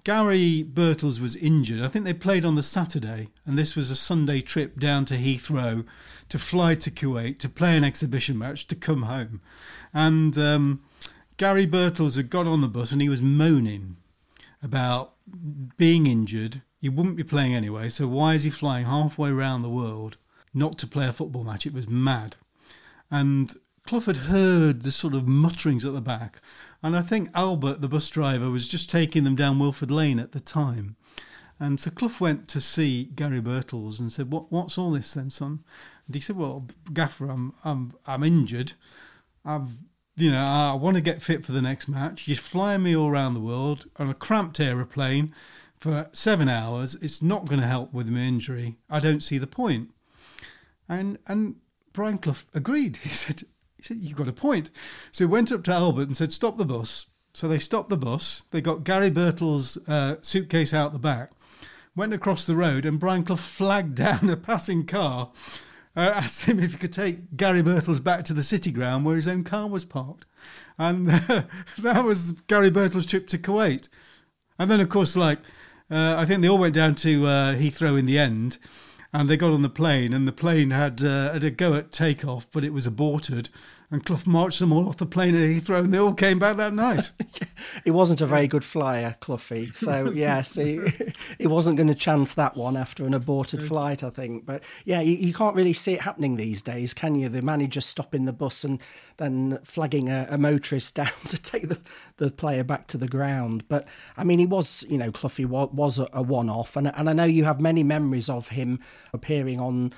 Gary 0.03 0.67
Birtles 0.67 1.19
was 1.19 1.35
injured. 1.35 1.83
I 1.83 1.89
think 1.89 2.05
they 2.05 2.13
played 2.13 2.43
on 2.43 2.55
the 2.55 2.63
Saturday, 2.63 3.29
and 3.45 3.55
this 3.55 3.75
was 3.75 3.91
a 3.91 3.95
Sunday 3.95 4.41
trip 4.41 4.79
down 4.79 5.05
to 5.05 5.15
Heathrow 5.15 5.85
to 6.29 6.39
fly 6.39 6.73
to 6.73 6.89
Kuwait 6.89 7.37
to 7.39 7.49
play 7.49 7.77
an 7.77 7.83
exhibition 7.83 8.37
match 8.37 8.65
to 8.67 8.75
come 8.75 9.03
home. 9.03 9.41
And 9.93 10.35
um, 10.39 10.81
Gary 11.37 11.67
Birtles 11.67 12.15
had 12.15 12.31
got 12.31 12.47
on 12.47 12.61
the 12.61 12.67
bus 12.67 12.91
and 12.91 13.01
he 13.01 13.09
was 13.09 13.21
moaning 13.21 13.97
about 14.61 15.13
being 15.77 16.07
injured 16.07 16.61
he 16.85 16.89
wouldn't 16.89 17.15
be 17.15 17.23
playing 17.23 17.55
anyway, 17.55 17.89
so 17.89 18.07
why 18.07 18.35
is 18.35 18.43
he 18.43 18.51
flying 18.51 18.85
halfway 18.85 19.31
around 19.31 19.63
the 19.63 19.69
world 19.71 20.17
not 20.53 20.77
to 20.77 20.85
play 20.85 21.07
a 21.07 21.11
football 21.11 21.43
match? 21.43 21.65
It 21.65 21.73
was 21.73 21.89
mad. 21.89 22.35
And 23.09 23.55
Clough 23.87 24.01
had 24.01 24.17
heard 24.17 24.83
the 24.83 24.91
sort 24.91 25.15
of 25.15 25.27
mutterings 25.27 25.83
at 25.83 25.93
the 25.93 25.99
back, 25.99 26.41
and 26.83 26.95
I 26.95 27.01
think 27.01 27.31
Albert, 27.33 27.81
the 27.81 27.87
bus 27.87 28.07
driver, 28.11 28.51
was 28.51 28.67
just 28.67 28.87
taking 28.87 29.23
them 29.23 29.33
down 29.33 29.57
Wilford 29.57 29.89
Lane 29.89 30.19
at 30.19 30.31
the 30.31 30.39
time. 30.39 30.95
And 31.59 31.79
so 31.79 31.89
Clough 31.89 32.19
went 32.19 32.47
to 32.49 32.61
see 32.61 33.05
Gary 33.05 33.41
Birtles 33.41 33.99
and 33.99 34.13
said, 34.13 34.31
"What, 34.31 34.51
what's 34.51 34.77
all 34.77 34.91
this 34.91 35.11
then, 35.15 35.31
son?" 35.31 35.63
And 36.05 36.13
he 36.13 36.21
said, 36.21 36.37
"Well, 36.37 36.67
Gaffer, 36.93 37.31
I'm, 37.31 37.55
I'm, 37.63 37.93
I'm 38.05 38.21
injured. 38.21 38.73
I've, 39.43 39.69
you 40.15 40.29
know, 40.29 40.45
I 40.45 40.73
want 40.73 40.97
to 40.97 41.01
get 41.01 41.23
fit 41.23 41.43
for 41.43 41.51
the 41.51 41.63
next 41.63 41.87
match. 41.87 42.27
You're 42.27 42.37
flying 42.37 42.83
me 42.83 42.95
all 42.95 43.09
around 43.09 43.33
the 43.33 43.39
world 43.39 43.87
on 43.95 44.07
a 44.07 44.13
cramped 44.13 44.59
aeroplane 44.59 45.33
for 45.85 46.09
seven 46.13 46.49
hours. 46.49 46.95
It's 46.95 47.21
not 47.21 47.45
going 47.45 47.61
to 47.61 47.67
help 47.67 47.93
with 47.93 48.09
my 48.09 48.21
injury. 48.21 48.77
I 48.89 48.97
don't 48.97 49.21
see 49.21 49.37
the 49.37 49.45
point. 49.45 49.91
And 50.89 51.19
and 51.27 51.57
Brian 51.93 52.17
Clough 52.17 52.43
agreed. 52.55 52.97
He 53.03 53.09
said, 53.09 53.43
he 53.77 53.83
said, 53.83 53.97
You've 54.01 54.17
got 54.17 54.27
a 54.27 54.33
point. 54.33 54.71
So 55.11 55.25
he 55.25 55.31
went 55.31 55.51
up 55.51 55.63
to 55.65 55.73
Albert 55.73 56.07
and 56.07 56.17
said, 56.17 56.31
stop 56.31 56.57
the 56.57 56.65
bus. 56.65 57.11
So 57.35 57.47
they 57.47 57.59
stopped 57.59 57.89
the 57.89 57.97
bus. 57.97 58.43
They 58.49 58.61
got 58.61 58.83
Gary 58.83 59.11
Birtles' 59.11 59.77
uh, 59.87 60.15
suitcase 60.23 60.73
out 60.73 60.91
the 60.91 60.97
back, 60.97 61.33
went 61.95 62.15
across 62.15 62.47
the 62.47 62.55
road, 62.55 62.83
and 62.83 62.99
Brian 62.99 63.23
Clough 63.23 63.35
flagged 63.35 63.93
down 64.05 64.27
a 64.27 64.37
passing 64.37 64.87
car, 64.87 65.33
uh, 65.95 65.99
asked 65.99 66.45
him 66.45 66.59
if 66.59 66.71
he 66.71 66.77
could 66.79 66.93
take 66.93 67.37
Gary 67.37 67.61
Birtles 67.61 68.03
back 68.03 68.25
to 68.25 68.33
the 68.33 68.41
city 68.41 68.71
ground 68.71 69.05
where 69.05 69.17
his 69.17 69.27
own 69.27 69.43
car 69.43 69.67
was 69.67 69.85
parked. 69.85 70.25
And 70.79 71.11
uh, 71.11 71.43
that 71.77 72.03
was 72.03 72.31
Gary 72.47 72.71
Birtles' 72.71 73.07
trip 73.07 73.27
to 73.27 73.37
Kuwait. 73.37 73.87
And 74.57 74.71
then, 74.71 74.79
of 74.79 74.89
course, 74.89 75.15
like 75.15 75.39
uh, 75.89 76.15
I 76.17 76.25
think 76.25 76.41
they 76.41 76.49
all 76.49 76.57
went 76.57 76.73
down 76.73 76.95
to 76.95 77.27
uh, 77.27 77.55
Heathrow 77.55 77.97
in 77.97 78.05
the 78.05 78.17
end, 78.17 78.57
and 79.13 79.29
they 79.29 79.37
got 79.37 79.51
on 79.51 79.61
the 79.61 79.69
plane, 79.69 80.13
and 80.13 80.27
the 80.27 80.31
plane 80.31 80.71
had 80.71 81.03
uh, 81.03 81.33
had 81.33 81.43
a 81.43 81.51
go 81.51 81.73
at 81.75 81.91
takeoff, 81.91 82.47
but 82.51 82.63
it 82.63 82.73
was 82.73 82.87
aborted, 82.87 83.49
and 83.91 84.05
Clough 84.05 84.19
marched 84.25 84.59
them 84.59 84.71
all 84.71 84.87
off 84.87 84.97
the 84.97 85.05
plane 85.05 85.35
at 85.35 85.41
Heathrow, 85.41 85.83
and 85.83 85.93
they 85.93 85.97
all 85.97 86.13
came 86.13 86.39
back 86.39 86.57
that 86.57 86.73
night. 86.73 87.11
he 87.83 87.91
wasn't 87.91 88.21
a 88.21 88.25
very 88.25 88.47
good 88.47 88.63
flyer, 88.63 89.15
Cloughie. 89.19 89.71
So 89.85 90.11
yes, 90.13 90.55
he, 90.55 90.79
he 91.37 91.45
wasn't 91.47 91.77
going 91.77 91.89
to 91.89 91.95
chance 91.95 92.33
that 92.33 92.57
one 92.57 92.75
after 92.75 93.05
an 93.05 93.13
aborted 93.13 93.61
flight, 93.67 94.03
I 94.03 94.09
think. 94.09 94.45
But 94.45 94.63
yeah, 94.83 95.01
you, 95.01 95.15
you, 95.15 95.33
can't 95.33 95.55
really 95.55 95.73
see 95.73 95.93
it 95.93 96.01
happening 96.01 96.37
these 96.37 96.61
days, 96.61 96.93
can 96.93 97.13
you? 97.13 97.29
The 97.29 97.41
manager 97.41 97.81
stopping 97.81 98.25
the 98.25 98.33
bus 98.33 98.63
and 98.63 98.81
then 99.17 99.59
flagging 99.63 100.09
a, 100.09 100.27
a 100.31 100.37
motorist 100.37 100.95
down 100.95 101.09
to 101.27 101.37
take 101.37 101.69
the, 101.69 101.79
the 102.17 102.31
player 102.31 102.63
back 102.63 102.87
to 102.87 102.97
the 102.97 103.07
ground. 103.07 103.63
But 103.67 103.87
I 104.17 104.23
mean, 104.23 104.39
he 104.39 104.45
was, 104.45 104.83
you 104.89 104.97
know, 104.97 105.11
Cloughie 105.11 105.45
was, 105.45 105.69
was 105.71 105.99
a, 105.99 106.07
a 106.13 106.23
one-off, 106.23 106.75
and 106.75 106.87
and 106.95 107.09
I 107.09 107.13
know 107.13 107.25
you 107.25 107.43
have 107.43 107.59
many 107.59 107.83
memories 107.83 108.29
of 108.29 108.47
him 108.49 108.79
appearing 109.13 109.59
on 109.59 109.93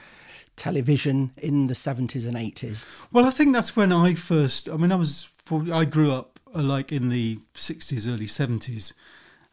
television 0.58 1.32
in 1.38 1.68
the 1.68 1.74
70s 1.74 2.28
and 2.28 2.36
80s? 2.36 2.84
Well, 3.12 3.26
I 3.26 3.30
think 3.30 3.54
that's 3.54 3.76
when 3.76 3.94
I 3.94 4.16
first, 4.16 4.70
I 4.70 4.76
mean, 4.76 4.92
I 4.92 4.96
was, 4.96 5.30
I 5.72 5.86
grew 5.86 6.12
up 6.12 6.40
uh, 6.54 6.62
like 6.62 6.92
in 6.92 7.10
the 7.10 7.40
60s, 7.54 8.12
early 8.12 8.26
70s. 8.26 8.94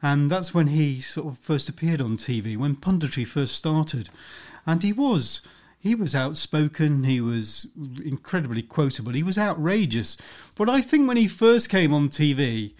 And 0.03 0.31
that's 0.31 0.53
when 0.53 0.67
he 0.67 1.01
sort 1.01 1.29
of 1.29 1.39
first 1.39 1.69
appeared 1.69 2.01
on 2.01 2.17
TV, 2.17 2.57
when 2.57 2.77
punditry 2.77 3.27
first 3.27 3.55
started. 3.55 4.11
And 4.67 4.83
he 4.83 4.93
was, 4.93 5.41
he 5.79 5.95
was 5.95 6.15
outspoken, 6.15 7.05
he 7.05 7.21
was 7.21 7.69
incredibly 8.05 8.63
quotable, 8.63 9.13
he 9.13 9.23
was 9.23 9.39
outrageous. 9.39 10.17
But 10.55 10.69
I 10.69 10.81
think 10.81 11.07
when 11.07 11.17
he 11.17 11.29
first 11.29 11.71
came 11.71 11.95
on 11.95 12.09
TV, 12.09 12.75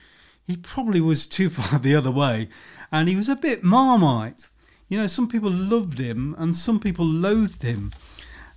he 0.47 0.57
probably 0.57 1.01
was 1.01 1.27
too 1.27 1.49
far 1.51 1.79
the 1.79 1.95
other 1.95 2.11
way. 2.11 2.49
And 2.93 3.09
he 3.09 3.17
was 3.17 3.29
a 3.29 3.37
bit 3.37 3.65
marmite. 3.65 4.51
You 4.89 4.99
know, 4.99 5.07
some 5.07 5.29
people 5.29 5.51
loved 5.51 5.99
him 5.99 6.35
and 6.39 6.55
some 6.55 6.79
people 6.79 7.07
loathed 7.07 7.63
him. 7.63 7.93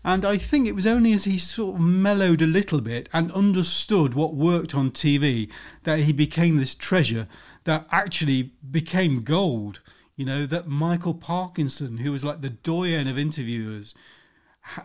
And 0.07 0.23
I 0.23 0.37
think 0.37 0.65
it 0.65 0.73
was 0.73 0.87
only 0.87 1.11
as 1.11 1.25
he 1.25 1.37
sort 1.37 1.75
of 1.75 1.81
mellowed 1.81 2.41
a 2.41 2.47
little 2.47 2.79
bit 2.79 3.09
and 3.11 3.29
understood 3.33 4.13
what 4.13 4.33
worked 4.33 4.73
on 4.73 4.89
TV 4.89 5.51
that 5.83 5.99
he 5.99 6.13
became 6.13 6.55
this 6.55 6.73
treasure 6.73 7.27
that 7.65 7.85
actually 7.91 8.53
became 8.71 9.21
gold. 9.21 9.81
You 10.15 10.23
know, 10.23 10.45
that 10.45 10.65
Michael 10.65 11.13
Parkinson, 11.13 11.97
who 11.97 12.13
was 12.13 12.23
like 12.23 12.39
the 12.39 12.49
doyen 12.49 13.09
of 13.09 13.19
interviewers, 13.19 13.93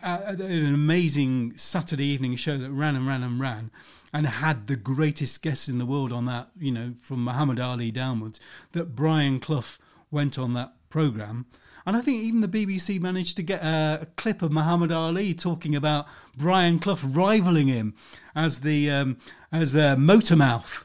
uh, 0.02 0.24
had 0.24 0.40
an 0.40 0.74
amazing 0.74 1.56
Saturday 1.56 2.06
evening 2.06 2.34
show 2.34 2.58
that 2.58 2.72
ran 2.72 2.96
and 2.96 3.06
ran 3.06 3.22
and 3.22 3.38
ran 3.38 3.70
and 4.12 4.26
had 4.26 4.66
the 4.66 4.74
greatest 4.74 5.40
guests 5.40 5.68
in 5.68 5.78
the 5.78 5.86
world 5.86 6.12
on 6.12 6.24
that, 6.24 6.48
you 6.58 6.72
know, 6.72 6.94
from 6.98 7.22
Muhammad 7.22 7.60
Ali 7.60 7.92
downwards, 7.92 8.40
that 8.72 8.96
Brian 8.96 9.38
Clough 9.38 9.78
went 10.10 10.36
on 10.36 10.54
that 10.54 10.72
programme 10.90 11.46
and 11.86 11.96
I 11.96 12.00
think 12.00 12.22
even 12.22 12.40
the 12.40 12.48
BBC 12.48 13.00
managed 13.00 13.36
to 13.36 13.42
get 13.42 13.62
a, 13.62 14.06
clip 14.16 14.42
of 14.42 14.52
Muhammad 14.52 14.92
Ali 14.92 15.34
talking 15.34 15.74
about 15.74 16.06
Brian 16.36 16.78
Clough 16.78 16.98
rivaling 17.04 17.68
him 17.68 17.94
as 18.34 18.60
the 18.60 18.90
um, 18.90 19.18
as 19.50 19.74
a 19.74 19.96
Motormouth 19.96 20.84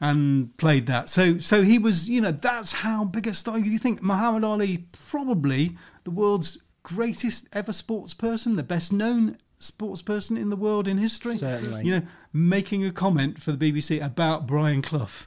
and 0.00 0.56
played 0.56 0.86
that. 0.86 1.08
So 1.08 1.38
so 1.38 1.62
he 1.62 1.78
was, 1.78 2.08
you 2.08 2.20
know, 2.20 2.32
that's 2.32 2.74
how 2.74 3.04
big 3.04 3.26
a 3.26 3.34
star. 3.34 3.58
You 3.58 3.78
think 3.78 4.02
Muhammad 4.02 4.44
Ali 4.44 4.86
probably 5.08 5.76
the 6.04 6.10
world's 6.10 6.58
greatest 6.82 7.48
ever 7.52 7.72
sports 7.72 8.14
person, 8.14 8.56
the 8.56 8.62
best 8.62 8.92
known 8.92 9.36
sports 9.58 10.02
person 10.02 10.36
in 10.36 10.50
the 10.50 10.56
world 10.56 10.86
in 10.86 10.98
history. 10.98 11.36
Certainly. 11.36 11.84
You 11.84 12.00
know, 12.00 12.02
making 12.32 12.84
a 12.84 12.92
comment 12.92 13.42
for 13.42 13.52
the 13.52 13.72
BBC 13.72 14.04
about 14.04 14.46
Brian 14.46 14.82
Clough 14.82 15.26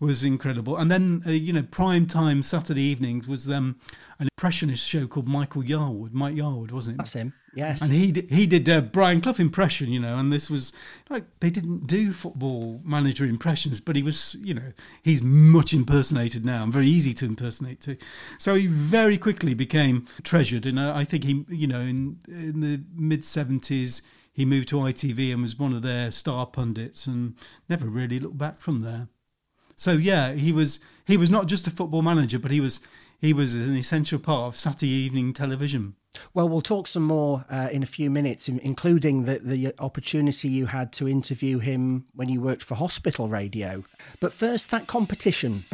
was 0.00 0.24
incredible. 0.24 0.76
And 0.76 0.90
then, 0.90 1.22
uh, 1.26 1.30
you 1.30 1.52
know, 1.52 1.62
prime 1.62 2.06
time 2.06 2.42
Saturday 2.42 2.82
evenings 2.82 3.26
was 3.26 3.48
um, 3.48 3.76
an 4.18 4.28
impressionist 4.36 4.86
show 4.86 5.06
called 5.06 5.28
Michael 5.28 5.62
Yarwood. 5.62 6.12
Mike 6.12 6.34
Yarwood, 6.34 6.72
wasn't 6.72 6.94
it? 6.94 6.98
That's 6.98 7.12
him. 7.12 7.32
Yes. 7.54 7.82
And 7.82 7.92
he 7.92 8.10
did, 8.10 8.30
he 8.30 8.46
did 8.46 8.68
uh, 8.68 8.80
Brian 8.80 9.20
Clough 9.20 9.34
impression, 9.38 9.90
you 9.90 10.00
know, 10.00 10.18
and 10.18 10.32
this 10.32 10.50
was 10.50 10.72
like 11.08 11.24
they 11.40 11.50
didn't 11.50 11.86
do 11.86 12.12
football 12.12 12.80
manager 12.84 13.24
impressions, 13.24 13.80
but 13.80 13.96
he 13.96 14.02
was, 14.02 14.36
you 14.42 14.54
know, 14.54 14.72
he's 15.02 15.22
much 15.22 15.72
impersonated 15.72 16.44
now 16.44 16.64
and 16.64 16.72
very 16.72 16.88
easy 16.88 17.14
to 17.14 17.24
impersonate 17.24 17.80
too. 17.80 17.96
So 18.38 18.56
he 18.56 18.66
very 18.66 19.16
quickly 19.16 19.54
became 19.54 20.06
treasured, 20.24 20.66
and 20.66 20.78
uh, 20.78 20.92
I 20.94 21.04
think 21.04 21.24
he, 21.24 21.44
you 21.48 21.68
know, 21.68 21.80
in 21.80 22.18
in 22.26 22.60
the 22.60 22.82
mid 22.96 23.24
seventies 23.24 24.02
he 24.32 24.44
moved 24.44 24.68
to 24.70 24.76
ITV 24.76 25.32
and 25.32 25.42
was 25.42 25.56
one 25.56 25.72
of 25.72 25.82
their 25.82 26.10
star 26.10 26.44
pundits, 26.46 27.06
and 27.06 27.34
never 27.68 27.86
really 27.86 28.18
looked 28.18 28.38
back 28.38 28.60
from 28.60 28.82
there. 28.82 29.08
So 29.76 29.92
yeah, 29.92 30.32
he 30.32 30.52
was 30.52 30.80
he 31.06 31.16
was 31.16 31.30
not 31.30 31.46
just 31.46 31.66
a 31.66 31.70
football 31.70 32.02
manager, 32.02 32.38
but 32.38 32.50
he 32.50 32.60
was 32.60 32.80
he 33.20 33.32
was 33.32 33.54
an 33.54 33.76
essential 33.76 34.18
part 34.18 34.48
of 34.48 34.56
Saturday 34.56 34.92
evening 34.92 35.32
television. 35.32 35.94
Well, 36.32 36.48
we'll 36.48 36.60
talk 36.60 36.86
some 36.86 37.02
more 37.02 37.44
uh, 37.50 37.68
in 37.72 37.82
a 37.82 37.86
few 37.86 38.08
minutes, 38.08 38.48
including 38.48 39.24
the, 39.24 39.38
the 39.38 39.74
opportunity 39.80 40.48
you 40.48 40.66
had 40.66 40.92
to 40.92 41.08
interview 41.08 41.58
him 41.58 42.06
when 42.14 42.28
you 42.28 42.40
worked 42.40 42.62
for 42.62 42.76
hospital 42.76 43.26
radio. 43.26 43.82
But 44.20 44.32
first, 44.32 44.70
that 44.70 44.86
competition. 44.86 45.64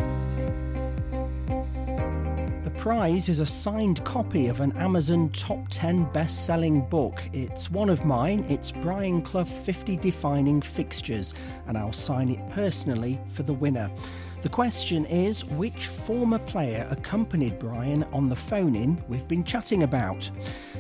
The 2.71 2.79
prize 2.79 3.29
is 3.29 3.41
a 3.41 3.47
signed 3.47 4.03
copy 4.05 4.47
of 4.47 4.61
an 4.61 4.71
Amazon 4.77 5.31
top 5.31 5.67
10 5.71 6.05
best 6.13 6.47
selling 6.47 6.83
book. 6.83 7.21
It's 7.33 7.69
one 7.69 7.91
of 7.91 8.05
mine. 8.05 8.47
It's 8.49 8.71
Brian 8.71 9.23
Clough 9.23 9.45
50 9.45 9.97
Defining 9.97 10.63
Fixtures, 10.63 11.35
and 11.67 11.77
I'll 11.77 11.93
sign 11.93 12.31
it 12.31 12.51
personally 12.53 13.19
for 13.35 13.43
the 13.43 13.53
winner. 13.53 13.91
The 14.43 14.49
question 14.49 15.05
is 15.05 15.45
which 15.45 15.89
former 15.89 16.39
player 16.39 16.89
accompanied 16.91 17.59
Brian 17.59 18.05
on 18.05 18.31
the 18.31 18.37
phone 18.37 18.75
in 18.75 19.03
we've 19.07 19.29
been 19.29 19.45
chatting 19.45 19.83
about? 19.83 20.31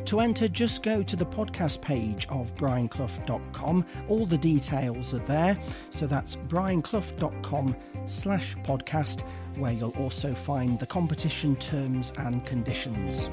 To 0.06 0.20
enter, 0.20 0.48
just 0.48 0.82
go 0.82 1.02
to 1.02 1.14
the 1.14 1.26
podcast 1.26 1.82
page 1.82 2.26
of 2.30 2.56
brianclough.com. 2.56 3.84
All 4.08 4.24
the 4.24 4.38
details 4.38 5.12
are 5.12 5.18
there. 5.18 5.58
So 5.90 6.06
that's 6.06 6.36
brianclough.com 6.36 7.76
slash 8.06 8.56
podcast, 8.64 9.26
where 9.56 9.72
you'll 9.72 9.90
also 9.90 10.34
find 10.34 10.78
the 10.78 10.86
competition 10.86 11.54
terms 11.56 12.14
and 12.16 12.44
conditions. 12.46 13.28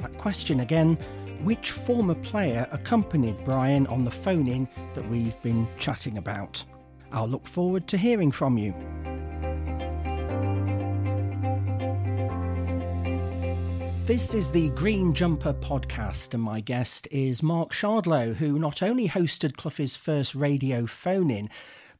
That 0.00 0.16
question 0.18 0.60
again 0.60 0.96
which 1.42 1.72
former 1.72 2.14
player 2.14 2.68
accompanied 2.70 3.42
Brian 3.44 3.88
on 3.88 4.04
the 4.04 4.10
phone 4.12 4.46
in 4.46 4.68
that 4.94 5.08
we've 5.08 5.40
been 5.42 5.66
chatting 5.76 6.18
about? 6.18 6.62
I'll 7.10 7.26
look 7.26 7.48
forward 7.48 7.88
to 7.88 7.98
hearing 7.98 8.30
from 8.30 8.56
you. 8.56 8.72
This 14.04 14.34
is 14.34 14.50
the 14.50 14.70
Green 14.70 15.14
Jumper 15.14 15.54
podcast, 15.54 16.34
and 16.34 16.42
my 16.42 16.58
guest 16.58 17.06
is 17.12 17.40
Mark 17.40 17.72
Shardlow, 17.72 18.34
who 18.34 18.58
not 18.58 18.82
only 18.82 19.08
hosted 19.08 19.56
Cloughie's 19.56 19.94
first 19.94 20.34
radio 20.34 20.86
phone 20.86 21.30
in, 21.30 21.48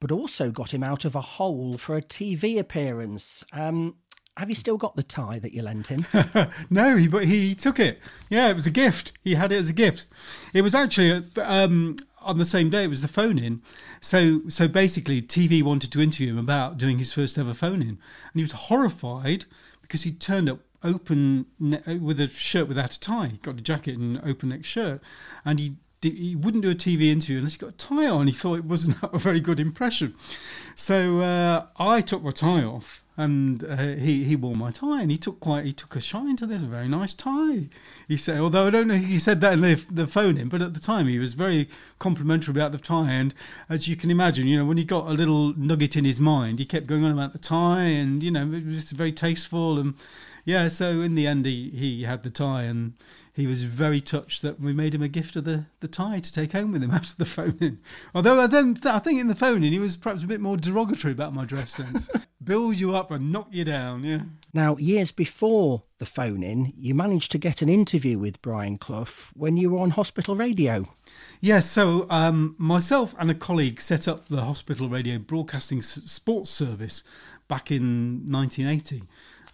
but 0.01 0.11
also 0.11 0.51
got 0.51 0.75
him 0.75 0.83
out 0.83 1.05
of 1.05 1.15
a 1.15 1.21
hole 1.21 1.79
for 1.79 1.97
a 1.97 2.03
TV 2.03 2.59
appearance. 2.59 3.45
Um, 3.53 3.95
have 4.37 4.49
you 4.49 4.57
still 4.57 4.77
got 4.77 4.97
the 4.97 5.05
tie 5.05 5.39
that 5.39 5.53
you 5.53 5.63
lent 5.63 5.87
him? 5.87 6.05
no, 6.71 6.97
he 6.97 7.07
but 7.07 7.27
he 7.27 7.55
took 7.55 7.79
it. 7.79 8.01
Yeah, 8.29 8.49
it 8.49 8.57
was 8.57 8.67
a 8.67 8.73
gift. 8.73 9.13
He 9.23 9.37
had 9.37 9.53
it 9.53 9.59
as 9.59 9.71
a 9.71 9.73
gift. 9.73 10.09
It 10.53 10.63
was 10.63 10.75
actually 10.75 11.25
um, 11.41 11.97
on 12.21 12.39
the 12.39 12.45
same 12.45 12.69
day. 12.69 12.83
It 12.83 12.91
was 12.91 13.03
the 13.03 13.09
phone 13.09 13.39
in. 13.39 13.63
So 14.01 14.41
so 14.49 14.67
basically, 14.67 15.23
TV 15.23 15.63
wanted 15.63 15.93
to 15.93 16.03
interview 16.03 16.33
him 16.33 16.39
about 16.39 16.79
doing 16.79 16.99
his 16.99 17.13
first 17.13 17.39
ever 17.39 17.55
phone 17.55 17.81
in, 17.81 17.89
and 17.91 17.99
he 18.35 18.43
was 18.43 18.53
horrified 18.53 19.45
because 19.83 20.03
he 20.03 20.11
turned 20.11 20.51
up 20.51 20.59
open 20.85 21.47
ne- 21.59 21.99
with 21.99 22.21
a 22.21 22.29
shirt 22.29 22.69
without 22.69 22.95
a 22.95 23.01
tie. 23.01 23.29
He 23.29 23.37
got 23.39 23.59
a 23.59 23.63
jacket 23.63 23.99
and 23.99 24.21
open 24.25 24.51
neck 24.51 24.65
shirt, 24.65 25.01
and 25.45 25.59
he 25.59 25.77
he 26.03 26.35
wouldn't 26.35 26.65
do 26.65 26.71
a 26.71 26.75
TV 26.75 27.05
interview 27.05 27.39
unless 27.39 27.55
he 27.55 27.59
got 27.59 27.71
a 27.71 27.73
tie 27.73 28.09
on. 28.09 28.27
He 28.27 28.33
thought 28.33 28.59
it 28.59 28.65
wasn't 28.65 28.97
a 29.03 29.19
very 29.19 29.41
good 29.41 29.61
impression. 29.61 30.15
So 30.75 31.21
uh, 31.21 31.67
I 31.79 32.01
took 32.01 32.23
my 32.23 32.31
tie 32.31 32.65
off, 32.65 33.05
and 33.17 33.63
uh, 33.65 33.77
he 33.77 34.25
he 34.25 34.37
wore 34.37 34.57
my 34.57 34.71
tie, 34.71 35.03
and 35.03 35.11
he 35.11 35.19
took 35.19 35.39
quite 35.39 35.65
he 35.65 35.73
took 35.73 35.95
a 35.97 36.01
shine 36.01 36.37
to 36.37 36.47
this. 36.47 36.63
A 36.63 36.67
very 36.67 36.89
nice 36.89 37.15
tie, 37.15 37.69
he 38.09 38.17
said. 38.17 38.41
Although 38.41 38.67
I 38.67 38.71
don't 38.71 38.89
know, 38.89 38.97
he 38.97 39.19
said 39.19 39.41
that 39.43 39.55
in 39.55 39.61
the 39.61 39.75
the 39.91 40.07
phone 40.07 40.37
in, 40.37 40.49
but 40.49 40.63
at 40.63 40.75
the 40.75 40.81
time 40.81 41.07
he 41.07 41.19
was 41.19 41.35
very 41.35 41.69
complimentary 41.99 42.53
about 42.53 42.73
the 42.73 42.79
tie. 42.79 43.13
And 43.13 43.35
as 43.69 43.87
you 43.87 43.97
can 43.97 44.11
imagine, 44.11 44.47
you 44.47 44.59
know, 44.59 44.65
when 44.65 44.79
he 44.79 44.85
got 44.85 45.07
a 45.07 45.13
little 45.13 45.55
nugget 45.57 45.97
in 45.97 46.05
his 46.05 46.21
mind, 46.21 46.59
he 46.59 46.65
kept 46.65 46.87
going 46.87 47.05
on 47.05 47.13
about 47.13 47.33
the 47.33 47.39
tie, 47.39 47.85
and 47.85 48.23
you 48.23 48.31
know, 48.31 48.51
it 48.53 48.67
was 48.67 48.91
very 48.93 49.13
tasteful 49.13 49.79
and 49.79 49.95
yeah, 50.45 50.69
so 50.69 51.01
in 51.01 51.15
the 51.15 51.27
end, 51.27 51.47
he, 51.47 51.71
he 51.71 52.03
had 52.03 52.23
the 52.23 52.31
tie, 52.31 52.65
and 52.65 52.95
he 53.33 53.47
was 53.47 53.63
very 53.63 54.01
touched 54.01 54.43
that 54.43 54.61
we 54.61 54.73
made 54.73 54.95
him 54.95 55.03
a 55.03 55.09
gift 55.09 55.37
of 55.37 55.45
the, 55.45 55.67
the 55.81 55.89
tie 55.89 56.19
to 56.19 56.33
take 56.33 56.53
home 56.53 56.73
with 56.73 56.83
him 56.83 56.91
after 56.93 57.17
the 57.17 57.25
phone 57.25 57.57
in. 57.61 57.79
Although 58.15 58.41
I 58.41 58.47
then 58.47 58.79
I 58.85 58.99
think 58.99 59.21
in 59.21 59.29
the 59.29 59.35
phone 59.35 59.65
in 59.65 59.73
he 59.73 59.79
was 59.79 59.97
perhaps 59.97 60.23
a 60.23 60.27
bit 60.27 60.41
more 60.41 60.57
derogatory 60.57 61.13
about 61.13 61.35
my 61.35 61.45
dress 61.45 61.73
sense. 61.73 62.11
Build 62.45 62.79
you 62.79 62.95
up 62.95 63.11
and 63.11 63.31
knock 63.31 63.49
you 63.53 63.65
down, 63.65 64.03
yeah. 64.03 64.23
Now, 64.53 64.77
years 64.77 65.13
before 65.13 65.85
the 65.99 66.07
phone 66.07 66.43
in, 66.43 66.73
you 66.77 66.95
managed 66.95 67.31
to 67.33 67.39
get 67.39 67.63
an 67.63 67.69
interview 67.69 68.19
with 68.19 68.43
Brian 68.43 68.79
Clough 68.79 69.07
when 69.35 69.57
you 69.57 69.71
were 69.71 69.79
on 69.79 69.91
hospital 69.91 70.35
radio. 70.35 70.89
Yes, 71.41 71.71
so 71.71 72.07
um, 72.11 72.57
myself 72.59 73.15
and 73.19 73.31
a 73.31 73.35
colleague 73.35 73.81
set 73.81 74.09
up 74.09 74.29
the 74.29 74.43
hospital 74.43 74.89
radio 74.89 75.19
broadcasting 75.19 75.83
sports 75.83 76.51
service 76.51 77.05
back 77.49 77.71
in 77.71 78.27
1980. 78.27 79.05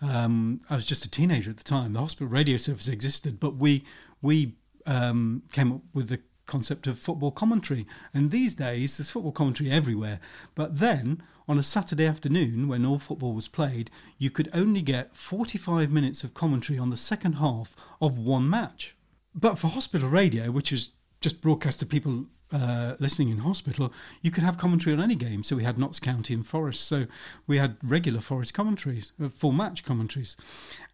Um, 0.00 0.60
I 0.70 0.74
was 0.74 0.86
just 0.86 1.04
a 1.04 1.10
teenager 1.10 1.50
at 1.50 1.56
the 1.56 1.64
time. 1.64 1.92
The 1.92 2.00
hospital 2.00 2.28
radio 2.28 2.56
service 2.56 2.88
existed, 2.88 3.40
but 3.40 3.56
we 3.56 3.84
we 4.22 4.54
um, 4.86 5.42
came 5.52 5.72
up 5.72 5.82
with 5.92 6.08
the 6.08 6.20
concept 6.46 6.86
of 6.86 6.98
football 6.98 7.30
commentary. 7.30 7.86
And 8.12 8.30
these 8.30 8.56
days, 8.56 8.96
there's 8.96 9.10
football 9.10 9.32
commentary 9.32 9.70
everywhere. 9.70 10.18
But 10.56 10.78
then, 10.78 11.22
on 11.46 11.58
a 11.58 11.62
Saturday 11.62 12.06
afternoon, 12.06 12.66
when 12.66 12.84
all 12.84 12.98
football 12.98 13.34
was 13.34 13.46
played, 13.46 13.90
you 14.18 14.30
could 14.30 14.48
only 14.52 14.82
get 14.82 15.14
45 15.14 15.92
minutes 15.92 16.24
of 16.24 16.34
commentary 16.34 16.78
on 16.78 16.90
the 16.90 16.96
second 16.96 17.34
half 17.34 17.76
of 18.00 18.18
one 18.18 18.50
match. 18.50 18.96
But 19.34 19.58
for 19.58 19.68
hospital 19.68 20.08
radio, 20.08 20.50
which 20.50 20.72
was 20.72 20.90
just 21.20 21.40
broadcast 21.40 21.80
to 21.80 21.86
people 21.86 22.26
uh, 22.52 22.94
listening 22.98 23.28
in 23.30 23.38
hospital, 23.38 23.92
you 24.22 24.30
could 24.30 24.42
have 24.42 24.58
commentary 24.58 24.94
on 24.94 25.02
any 25.02 25.14
game. 25.14 25.42
So 25.42 25.56
we 25.56 25.64
had 25.64 25.78
Notts 25.78 26.00
County 26.00 26.34
and 26.34 26.46
Forest. 26.46 26.86
So 26.86 27.06
we 27.46 27.58
had 27.58 27.76
regular 27.82 28.20
Forest 28.20 28.54
commentaries, 28.54 29.12
uh, 29.22 29.28
full 29.28 29.52
match 29.52 29.84
commentaries. 29.84 30.36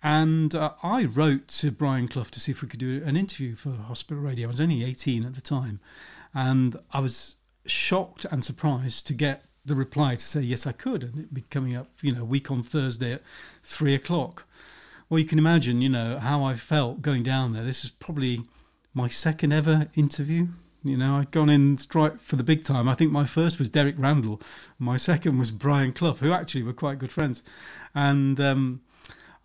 And 0.03 0.55
uh, 0.55 0.73
I 0.83 1.05
wrote 1.05 1.49
to 1.49 1.71
Brian 1.71 2.09
Clough 2.09 2.25
to 2.25 2.41
see 2.41 2.53
if 2.53 2.63
we 2.63 2.69
could 2.69 2.81
do 2.81 3.03
an 3.05 3.17
interview 3.17 3.55
for 3.55 3.71
hospital 3.71 4.23
radio. 4.23 4.49
I 4.49 4.51
was 4.51 4.61
only 4.61 4.85
18 4.85 5.25
at 5.25 5.35
the 5.35 5.41
time. 5.41 5.81
And 6.35 6.77
I 6.93 7.01
was 7.01 7.37
shocked 7.67 8.27
and 8.31 8.45
surprised 8.45 9.07
to 9.07 9.15
get 9.15 9.45
the 9.65 9.77
reply 9.77 10.15
to 10.17 10.21
say, 10.21 10.41
yes, 10.41 10.67
I 10.67 10.73
could. 10.73 11.03
And 11.03 11.15
it'd 11.19 11.35
be 11.35 11.43
coming 11.43 11.75
up, 11.77 11.89
you 12.03 12.13
know, 12.13 12.25
week 12.25 12.51
on 12.51 12.63
Thursday 12.63 13.13
at 13.13 13.23
three 13.63 13.95
o'clock. 13.95 14.45
Well, 15.09 15.21
you 15.21 15.27
can 15.27 15.39
imagine, 15.39 15.81
you 15.81 15.89
know, 15.89 16.19
how 16.19 16.43
I 16.43 16.57
felt 16.57 17.03
going 17.03 17.23
down 17.23 17.53
there. 17.53 17.65
This 17.65 17.85
is 17.85 17.91
probably 17.91 18.43
my 18.95 19.09
second 19.09 19.53
ever 19.53 19.89
interview 19.95 20.49
you 20.85 20.99
know, 20.99 21.17
I'd 21.17 21.31
gone 21.31 21.49
in 21.49 21.79
for 21.79 22.37
the 22.37 22.45
big 22.45 22.63
time. 22.63 22.91
I 22.91 22.95
think 22.95 23.11
my 23.11 23.25
first 23.25 23.59
was 23.59 23.71
Derek 23.71 23.95
Randall. 23.99 24.41
My 24.79 24.99
second 24.99 25.39
was 25.39 25.51
Brian 25.51 25.95
Clough, 25.95 26.17
who 26.17 26.31
actually 26.31 26.63
were 26.63 26.75
quite 26.75 26.99
good 26.99 27.11
friends. 27.11 27.43
And 27.95 28.39
um, 28.39 28.83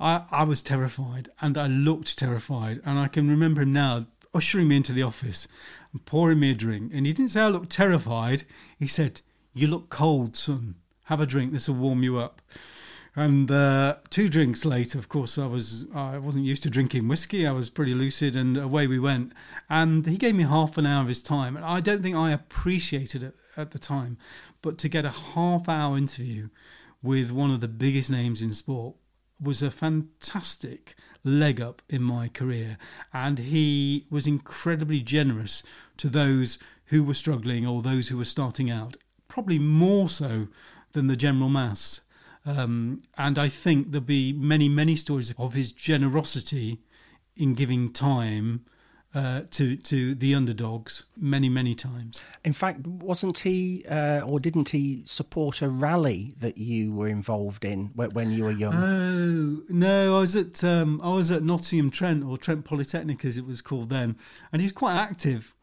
I, 0.01 0.23
I 0.31 0.43
was 0.43 0.61
terrified 0.61 1.29
and 1.39 1.57
I 1.57 1.67
looked 1.67 2.19
terrified. 2.19 2.81
And 2.83 2.99
I 2.99 3.07
can 3.07 3.29
remember 3.29 3.61
him 3.61 3.71
now 3.71 4.07
ushering 4.33 4.67
me 4.67 4.75
into 4.75 4.91
the 4.91 5.01
office 5.03 5.47
and 5.93 6.05
pouring 6.05 6.41
me 6.41 6.51
a 6.51 6.55
drink. 6.55 6.91
And 6.93 7.05
he 7.05 7.13
didn't 7.13 7.31
say 7.31 7.41
I 7.41 7.47
looked 7.47 7.71
terrified. 7.71 8.43
He 8.77 8.87
said, 8.87 9.21
You 9.53 9.67
look 9.67 9.89
cold, 9.89 10.35
son. 10.35 10.75
Have 11.05 11.21
a 11.21 11.25
drink. 11.25 11.53
This 11.53 11.69
will 11.69 11.75
warm 11.75 12.03
you 12.03 12.17
up. 12.17 12.41
And 13.15 13.49
uh, 13.49 13.95
two 14.09 14.29
drinks 14.29 14.65
later, 14.65 14.99
of 14.99 15.09
course, 15.09 15.37
I 15.37 15.47
was 15.47 15.85
I 15.93 16.17
wasn't 16.17 16.45
used 16.45 16.63
to 16.63 16.69
drinking 16.69 17.07
whiskey. 17.07 17.45
I 17.47 17.51
was 17.51 17.69
pretty 17.69 17.93
lucid, 17.93 18.35
and 18.35 18.55
away 18.55 18.87
we 18.87 18.99
went. 18.99 19.33
And 19.69 20.05
he 20.05 20.17
gave 20.17 20.35
me 20.35 20.43
half 20.43 20.77
an 20.77 20.85
hour 20.85 21.01
of 21.01 21.07
his 21.07 21.21
time, 21.21 21.55
and 21.55 21.65
I 21.65 21.79
don't 21.79 22.01
think 22.01 22.15
I 22.15 22.31
appreciated 22.31 23.23
it 23.23 23.35
at 23.57 23.71
the 23.71 23.79
time. 23.79 24.17
But 24.61 24.77
to 24.79 24.89
get 24.89 25.05
a 25.05 25.09
half 25.09 25.67
hour 25.67 25.97
interview 25.97 26.49
with 27.01 27.31
one 27.31 27.51
of 27.51 27.61
the 27.61 27.67
biggest 27.67 28.11
names 28.11 28.41
in 28.41 28.53
sport 28.53 28.95
was 29.41 29.61
a 29.61 29.71
fantastic 29.71 30.95
leg 31.23 31.59
up 31.59 31.81
in 31.89 32.03
my 32.03 32.27
career, 32.27 32.77
and 33.13 33.39
he 33.39 34.05
was 34.09 34.27
incredibly 34.27 35.01
generous 35.01 35.63
to 35.97 36.09
those 36.09 36.57
who 36.85 37.03
were 37.03 37.13
struggling 37.13 37.65
or 37.65 37.81
those 37.81 38.09
who 38.09 38.17
were 38.17 38.25
starting 38.25 38.69
out. 38.69 38.97
Probably 39.27 39.59
more 39.59 40.09
so 40.09 40.47
than 40.93 41.07
the 41.07 41.15
general 41.15 41.49
mass. 41.49 42.01
Um, 42.49 43.03
and 43.17 43.37
I 43.37 43.47
think 43.47 43.91
there'll 43.91 44.05
be 44.05 44.33
many, 44.33 44.69
many 44.69 44.95
stories 44.95 45.33
of 45.37 45.53
his 45.53 45.71
generosity 45.71 46.79
in 47.37 47.53
giving 47.53 47.93
time 47.93 48.65
uh, 49.13 49.41
to 49.51 49.75
to 49.75 50.15
the 50.15 50.33
underdogs 50.35 51.05
many, 51.15 51.49
many 51.49 51.75
times. 51.75 52.21
In 52.43 52.53
fact, 52.53 52.85
wasn't 52.85 53.39
he, 53.39 53.85
uh, 53.85 54.21
or 54.21 54.39
didn't 54.39 54.69
he 54.69 55.03
support 55.05 55.61
a 55.61 55.69
rally 55.69 56.33
that 56.39 56.57
you 56.57 56.91
were 56.93 57.07
involved 57.07 57.65
in 57.65 57.91
when 57.95 58.31
you 58.31 58.45
were 58.45 58.51
young? 58.51 58.75
Oh 58.75 59.63
no, 59.69 60.17
I 60.17 60.19
was 60.19 60.35
at 60.35 60.63
um, 60.63 60.99
I 61.03 61.13
was 61.13 61.29
at 61.31 61.43
Nottingham 61.43 61.91
Trent 61.91 62.23
or 62.23 62.37
Trent 62.37 62.65
Polytechnic 62.65 63.25
as 63.25 63.37
it 63.37 63.45
was 63.45 63.61
called 63.61 63.89
then, 63.89 64.15
and 64.51 64.61
he 64.61 64.65
was 64.65 64.73
quite 64.73 64.95
active. 64.95 65.55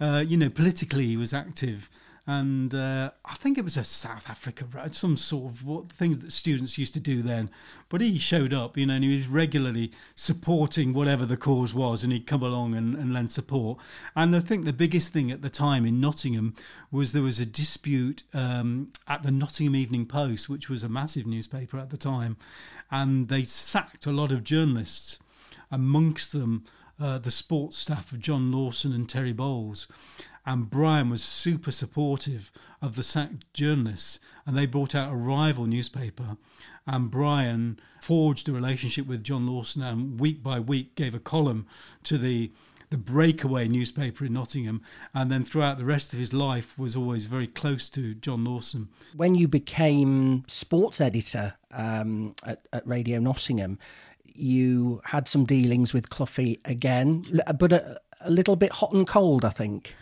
Uh, 0.00 0.24
you 0.26 0.36
know, 0.36 0.50
politically 0.50 1.06
he 1.06 1.16
was 1.16 1.32
active 1.32 1.88
and 2.26 2.74
uh, 2.74 3.10
I 3.22 3.34
think 3.34 3.58
it 3.58 3.64
was 3.64 3.76
a 3.76 3.84
South 3.84 4.30
Africa, 4.30 4.64
some 4.92 5.18
sort 5.18 5.52
of 5.52 5.66
what 5.66 5.92
things 5.92 6.20
that 6.20 6.32
students 6.32 6.78
used 6.78 6.94
to 6.94 7.00
do 7.00 7.20
then. 7.20 7.50
But 7.90 8.00
he 8.00 8.18
showed 8.18 8.54
up, 8.54 8.78
you 8.78 8.86
know, 8.86 8.94
and 8.94 9.04
he 9.04 9.14
was 9.14 9.28
regularly 9.28 9.92
supporting 10.14 10.94
whatever 10.94 11.26
the 11.26 11.36
cause 11.36 11.74
was, 11.74 12.02
and 12.02 12.14
he'd 12.14 12.26
come 12.26 12.42
along 12.42 12.74
and, 12.74 12.94
and 12.94 13.12
lend 13.12 13.30
support. 13.30 13.78
And 14.16 14.34
I 14.34 14.40
think 14.40 14.64
the 14.64 14.72
biggest 14.72 15.12
thing 15.12 15.30
at 15.30 15.42
the 15.42 15.50
time 15.50 15.84
in 15.84 16.00
Nottingham 16.00 16.54
was 16.90 17.12
there 17.12 17.22
was 17.22 17.40
a 17.40 17.46
dispute 17.46 18.22
um, 18.32 18.90
at 19.06 19.22
the 19.22 19.30
Nottingham 19.30 19.76
Evening 19.76 20.06
Post, 20.06 20.48
which 20.48 20.70
was 20.70 20.82
a 20.82 20.88
massive 20.88 21.26
newspaper 21.26 21.78
at 21.78 21.90
the 21.90 21.98
time, 21.98 22.38
and 22.90 23.28
they 23.28 23.44
sacked 23.44 24.06
a 24.06 24.12
lot 24.12 24.32
of 24.32 24.44
journalists, 24.44 25.18
amongst 25.70 26.32
them. 26.32 26.64
Uh, 26.96 27.18
the 27.18 27.28
sports 27.28 27.76
staff 27.76 28.12
of 28.12 28.20
John 28.20 28.52
Lawson 28.52 28.92
and 28.92 29.08
Terry 29.08 29.32
Bowles 29.32 29.88
and 30.46 30.70
Brian 30.70 31.10
was 31.10 31.22
super 31.22 31.70
supportive 31.70 32.50
of 32.82 32.96
the 32.96 33.02
sacked 33.02 33.52
journalists, 33.54 34.18
and 34.46 34.56
they 34.56 34.66
brought 34.66 34.94
out 34.94 35.12
a 35.12 35.16
rival 35.16 35.66
newspaper. 35.66 36.36
And 36.86 37.10
Brian 37.10 37.80
forged 38.02 38.48
a 38.48 38.52
relationship 38.52 39.06
with 39.06 39.24
John 39.24 39.46
Lawson, 39.46 39.82
and 39.82 40.20
week 40.20 40.42
by 40.42 40.60
week 40.60 40.94
gave 40.94 41.14
a 41.14 41.18
column 41.20 41.66
to 42.04 42.18
the 42.18 42.50
the 42.90 42.98
breakaway 42.98 43.66
newspaper 43.66 44.24
in 44.24 44.34
Nottingham, 44.34 44.80
and 45.12 45.32
then 45.32 45.42
throughout 45.42 45.78
the 45.78 45.84
rest 45.84 46.12
of 46.12 46.18
his 46.20 46.32
life 46.32 46.78
was 46.78 46.94
always 46.94 47.24
very 47.24 47.48
close 47.48 47.88
to 47.88 48.14
John 48.14 48.44
Lawson. 48.44 48.88
When 49.16 49.34
you 49.34 49.48
became 49.48 50.44
sports 50.46 51.00
editor 51.00 51.54
um, 51.72 52.36
at, 52.44 52.68
at 52.72 52.86
Radio 52.86 53.18
Nottingham, 53.18 53.78
you 54.26 55.00
had 55.06 55.26
some 55.26 55.44
dealings 55.44 55.92
with 55.92 56.10
Cloughie 56.10 56.60
again, 56.64 57.24
but 57.58 57.72
a, 57.72 57.98
a 58.20 58.30
little 58.30 58.54
bit 58.54 58.70
hot 58.70 58.92
and 58.92 59.08
cold, 59.08 59.44
I 59.44 59.50
think. 59.50 59.96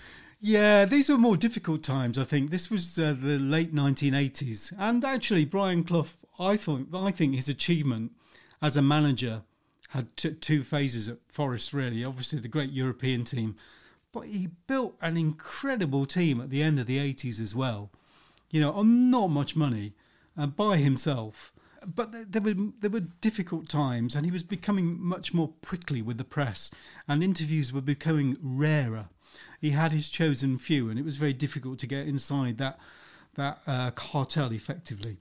Yeah, 0.44 0.86
these 0.86 1.08
were 1.08 1.18
more 1.18 1.36
difficult 1.36 1.84
times. 1.84 2.18
I 2.18 2.24
think 2.24 2.50
this 2.50 2.68
was 2.68 2.98
uh, 2.98 3.14
the 3.16 3.38
late 3.38 3.72
1980s, 3.72 4.72
and 4.76 5.04
actually, 5.04 5.44
Brian 5.44 5.84
Clough. 5.84 6.08
I 6.36 6.56
thought 6.56 6.88
I 6.92 7.12
think 7.12 7.36
his 7.36 7.48
achievement 7.48 8.10
as 8.60 8.76
a 8.76 8.82
manager 8.82 9.42
had 9.90 10.16
t- 10.16 10.32
two 10.32 10.64
phases 10.64 11.08
at 11.08 11.18
Forest. 11.28 11.72
Really, 11.72 12.04
obviously 12.04 12.40
the 12.40 12.48
great 12.48 12.72
European 12.72 13.22
team, 13.22 13.54
but 14.10 14.22
he 14.22 14.48
built 14.66 14.96
an 15.00 15.16
incredible 15.16 16.06
team 16.06 16.40
at 16.40 16.50
the 16.50 16.60
end 16.60 16.80
of 16.80 16.88
the 16.88 16.98
80s 16.98 17.40
as 17.40 17.54
well. 17.54 17.92
You 18.50 18.60
know, 18.62 18.72
on 18.72 19.12
not 19.12 19.28
much 19.28 19.54
money, 19.54 19.92
and 20.34 20.56
by 20.56 20.78
himself. 20.78 21.52
But 21.86 22.32
there 22.32 22.42
were 22.42 22.56
there 22.80 22.90
were 22.90 23.06
difficult 23.20 23.68
times, 23.68 24.16
and 24.16 24.26
he 24.26 24.32
was 24.32 24.42
becoming 24.42 25.00
much 25.00 25.32
more 25.32 25.52
prickly 25.62 26.02
with 26.02 26.18
the 26.18 26.24
press, 26.24 26.72
and 27.06 27.22
interviews 27.22 27.72
were 27.72 27.80
becoming 27.80 28.38
rarer 28.42 29.08
he 29.60 29.70
had 29.70 29.92
his 29.92 30.08
chosen 30.08 30.58
few, 30.58 30.90
and 30.90 30.98
it 30.98 31.04
was 31.04 31.16
very 31.16 31.32
difficult 31.32 31.78
to 31.80 31.86
get 31.86 32.06
inside 32.06 32.58
that 32.58 32.78
that 33.34 33.62
uh, 33.66 33.90
cartel 33.92 34.52
effectively. 34.52 35.16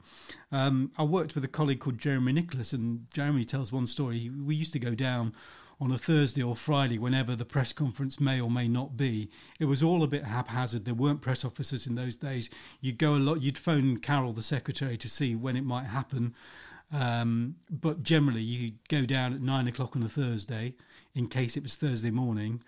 Um, 0.51 0.91
I 0.97 1.03
worked 1.03 1.33
with 1.33 1.45
a 1.45 1.47
colleague 1.47 1.79
called 1.79 1.97
Jeremy 1.97 2.33
Nicholas, 2.33 2.73
and 2.73 3.05
Jeremy 3.13 3.45
tells 3.45 3.71
one 3.71 3.87
story. 3.87 4.29
We 4.29 4.55
used 4.55 4.73
to 4.73 4.79
go 4.79 4.95
down 4.95 5.33
on 5.79 5.91
a 5.91 5.97
Thursday 5.97 6.43
or 6.43 6.55
Friday, 6.55 6.99
whenever 6.99 7.35
the 7.35 7.45
press 7.45 7.73
conference 7.73 8.19
may 8.19 8.39
or 8.39 8.51
may 8.51 8.67
not 8.67 8.95
be. 8.95 9.31
It 9.59 9.65
was 9.65 9.81
all 9.81 10.03
a 10.03 10.07
bit 10.07 10.25
haphazard. 10.25 10.85
There 10.85 10.93
weren't 10.93 11.21
press 11.21 11.43
officers 11.43 11.87
in 11.87 11.95
those 11.95 12.15
days. 12.15 12.51
You'd 12.81 12.99
go 12.99 13.15
a 13.15 13.17
lot. 13.17 13.41
You'd 13.41 13.57
phone 13.57 13.97
Carol, 13.97 14.33
the 14.33 14.43
secretary, 14.43 14.97
to 14.97 15.09
see 15.09 15.35
when 15.35 15.57
it 15.57 15.63
might 15.63 15.85
happen. 15.85 16.35
Um, 16.93 17.55
but 17.69 18.03
generally, 18.03 18.43
you 18.43 18.73
go 18.89 19.05
down 19.05 19.33
at 19.33 19.41
nine 19.41 19.67
o'clock 19.67 19.95
on 19.95 20.03
a 20.03 20.07
Thursday 20.07 20.75
in 21.15 21.27
case 21.27 21.57
it 21.57 21.63
was 21.63 21.75
Thursday 21.75 22.11
morning 22.11 22.61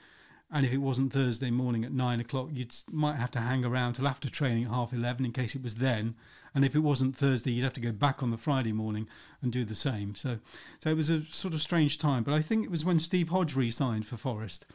and 0.53 0.67
if 0.67 0.71
it 0.71 0.77
wasn't 0.77 1.11
Thursday 1.11 1.49
morning 1.49 1.83
at 1.83 1.91
nine 1.91 2.19
o'clock, 2.19 2.49
you 2.53 2.67
might 2.91 3.15
have 3.15 3.31
to 3.31 3.39
hang 3.39 3.65
around 3.65 3.93
till 3.93 4.07
after 4.07 4.29
training 4.29 4.65
at 4.65 4.69
half 4.69 4.93
eleven 4.93 5.25
in 5.25 5.31
case 5.31 5.55
it 5.55 5.63
was 5.63 5.75
then. 5.75 6.13
And 6.53 6.63
if 6.63 6.75
it 6.75 6.79
wasn't 6.79 7.15
Thursday, 7.15 7.49
you'd 7.49 7.63
have 7.63 7.73
to 7.73 7.81
go 7.81 7.91
back 7.91 8.21
on 8.21 8.29
the 8.29 8.37
Friday 8.37 8.71
morning 8.71 9.07
and 9.41 9.51
do 9.51 9.65
the 9.65 9.73
same. 9.73 10.13
So, 10.13 10.37
so 10.77 10.91
it 10.91 10.95
was 10.95 11.09
a 11.09 11.23
sort 11.25 11.55
of 11.55 11.61
strange 11.61 11.97
time. 11.97 12.21
But 12.21 12.35
I 12.35 12.41
think 12.41 12.63
it 12.63 12.69
was 12.69 12.85
when 12.85 12.99
Steve 12.99 13.29
Hodge 13.29 13.55
re-signed 13.55 14.05
for 14.05 14.15
Forest. 14.15 14.67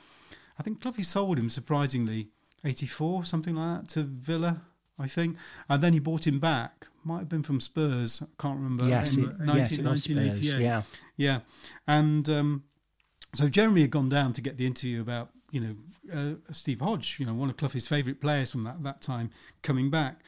I 0.58 0.64
think 0.64 0.80
Cloughie 0.80 1.04
sold 1.04 1.38
him 1.38 1.48
surprisingly, 1.48 2.30
eighty 2.64 2.86
four 2.86 3.24
something 3.24 3.54
like 3.54 3.82
that 3.82 3.88
to 3.90 4.02
Villa. 4.02 4.62
I 4.98 5.06
think, 5.06 5.36
and 5.68 5.80
then 5.80 5.92
he 5.92 6.00
bought 6.00 6.26
him 6.26 6.40
back. 6.40 6.88
Might 7.04 7.20
have 7.20 7.28
been 7.28 7.44
from 7.44 7.60
Spurs. 7.60 8.20
I 8.20 8.42
can't 8.42 8.58
remember. 8.58 8.88
Yes, 8.88 9.16
it, 9.16 9.38
19, 9.38 9.56
yes, 9.56 9.78
it 9.78 9.84
was 9.84 10.02
Spurs. 10.02 10.42
Yeah, 10.42 10.82
yeah, 11.16 11.40
and 11.86 12.28
um, 12.28 12.64
so 13.32 13.48
Jeremy 13.48 13.82
had 13.82 13.92
gone 13.92 14.08
down 14.08 14.32
to 14.32 14.40
get 14.40 14.56
the 14.56 14.66
interview 14.66 15.00
about 15.00 15.30
you 15.50 15.61
know, 15.61 15.76
uh, 16.14 16.52
Steve 16.52 16.80
Hodge, 16.80 17.16
you 17.18 17.26
know, 17.26 17.34
one 17.34 17.50
of 17.50 17.56
Cloughie's 17.56 17.88
favourite 17.88 18.20
players 18.20 18.50
from 18.50 18.64
that, 18.64 18.82
that 18.82 19.00
time, 19.00 19.30
coming 19.62 19.90
back. 19.90 20.20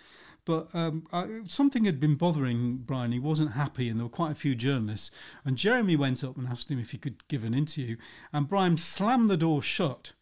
But 0.44 0.74
um, 0.74 1.06
I, 1.12 1.42
something 1.46 1.84
had 1.84 2.00
been 2.00 2.14
bothering 2.14 2.78
Brian. 2.78 3.12
He 3.12 3.18
wasn't 3.18 3.52
happy, 3.52 3.88
and 3.88 3.98
there 3.98 4.06
were 4.06 4.10
quite 4.10 4.32
a 4.32 4.36
few 4.36 4.54
journalists. 4.54 5.10
And 5.44 5.56
Jeremy 5.56 5.96
went 5.96 6.24
up 6.24 6.36
and 6.36 6.48
asked 6.48 6.70
him 6.70 6.80
if 6.80 6.90
he 6.90 6.98
could 6.98 7.26
give 7.28 7.44
an 7.44 7.54
interview. 7.54 7.96
And 8.32 8.48
Brian 8.48 8.76
slammed 8.76 9.28
the 9.28 9.36
door 9.36 9.62
shut 9.62 10.12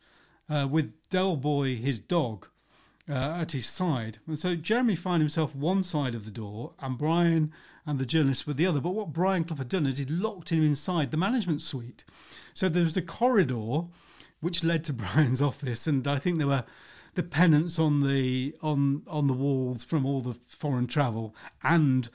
uh, 0.50 0.66
with 0.70 0.92
Del 1.11 1.37
Boy, 1.37 1.76
his 1.76 2.00
dog, 2.00 2.48
uh, 3.08 3.12
at 3.40 3.52
his 3.52 3.66
side. 3.66 4.18
And 4.26 4.38
so 4.38 4.54
Jeremy 4.54 4.96
found 4.96 5.22
himself 5.22 5.54
one 5.54 5.82
side 5.82 6.14
of 6.14 6.24
the 6.24 6.30
door, 6.30 6.72
and 6.80 6.98
Brian 6.98 7.52
and 7.87 7.98
the 7.98 8.04
journalists 8.04 8.46
were 8.46 8.54
the 8.54 8.66
other. 8.66 8.80
But 8.80 8.90
what 8.90 9.12
Brian 9.12 9.44
Clough 9.44 9.56
had 9.56 9.68
done 9.68 9.87
is 9.87 9.98
he'd 9.98 10.11
locked 10.11 10.50
him 10.50 10.62
inside 10.62 11.11
the 11.11 11.16
management 11.16 11.62
suite. 11.62 12.04
So 12.52 12.68
there 12.68 12.84
was 12.84 12.96
a 12.96 13.02
corridor 13.02 13.84
which 14.40 14.64
led 14.64 14.85
to 14.85 14.92
Brian's 14.94 15.42
office, 15.42 15.87
and 15.87 16.07
I 16.07 16.18
think 16.18 16.38
there 16.38 16.46
were 16.46 16.64
the 17.14 17.22
pennants 17.22 17.79
on 17.79 18.07
the 18.07 18.55
on 18.62 19.03
on 19.07 19.27
the 19.27 19.33
walls 19.33 19.85
from 19.85 20.07
all 20.07 20.20
the 20.20 20.35
foreign 20.46 20.87
travel, 20.87 21.35
and 21.62 22.09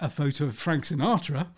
a 0.00 0.08
photo 0.08 0.46
of 0.46 0.56
Frank 0.56 0.84
Sinatra. 0.84 1.48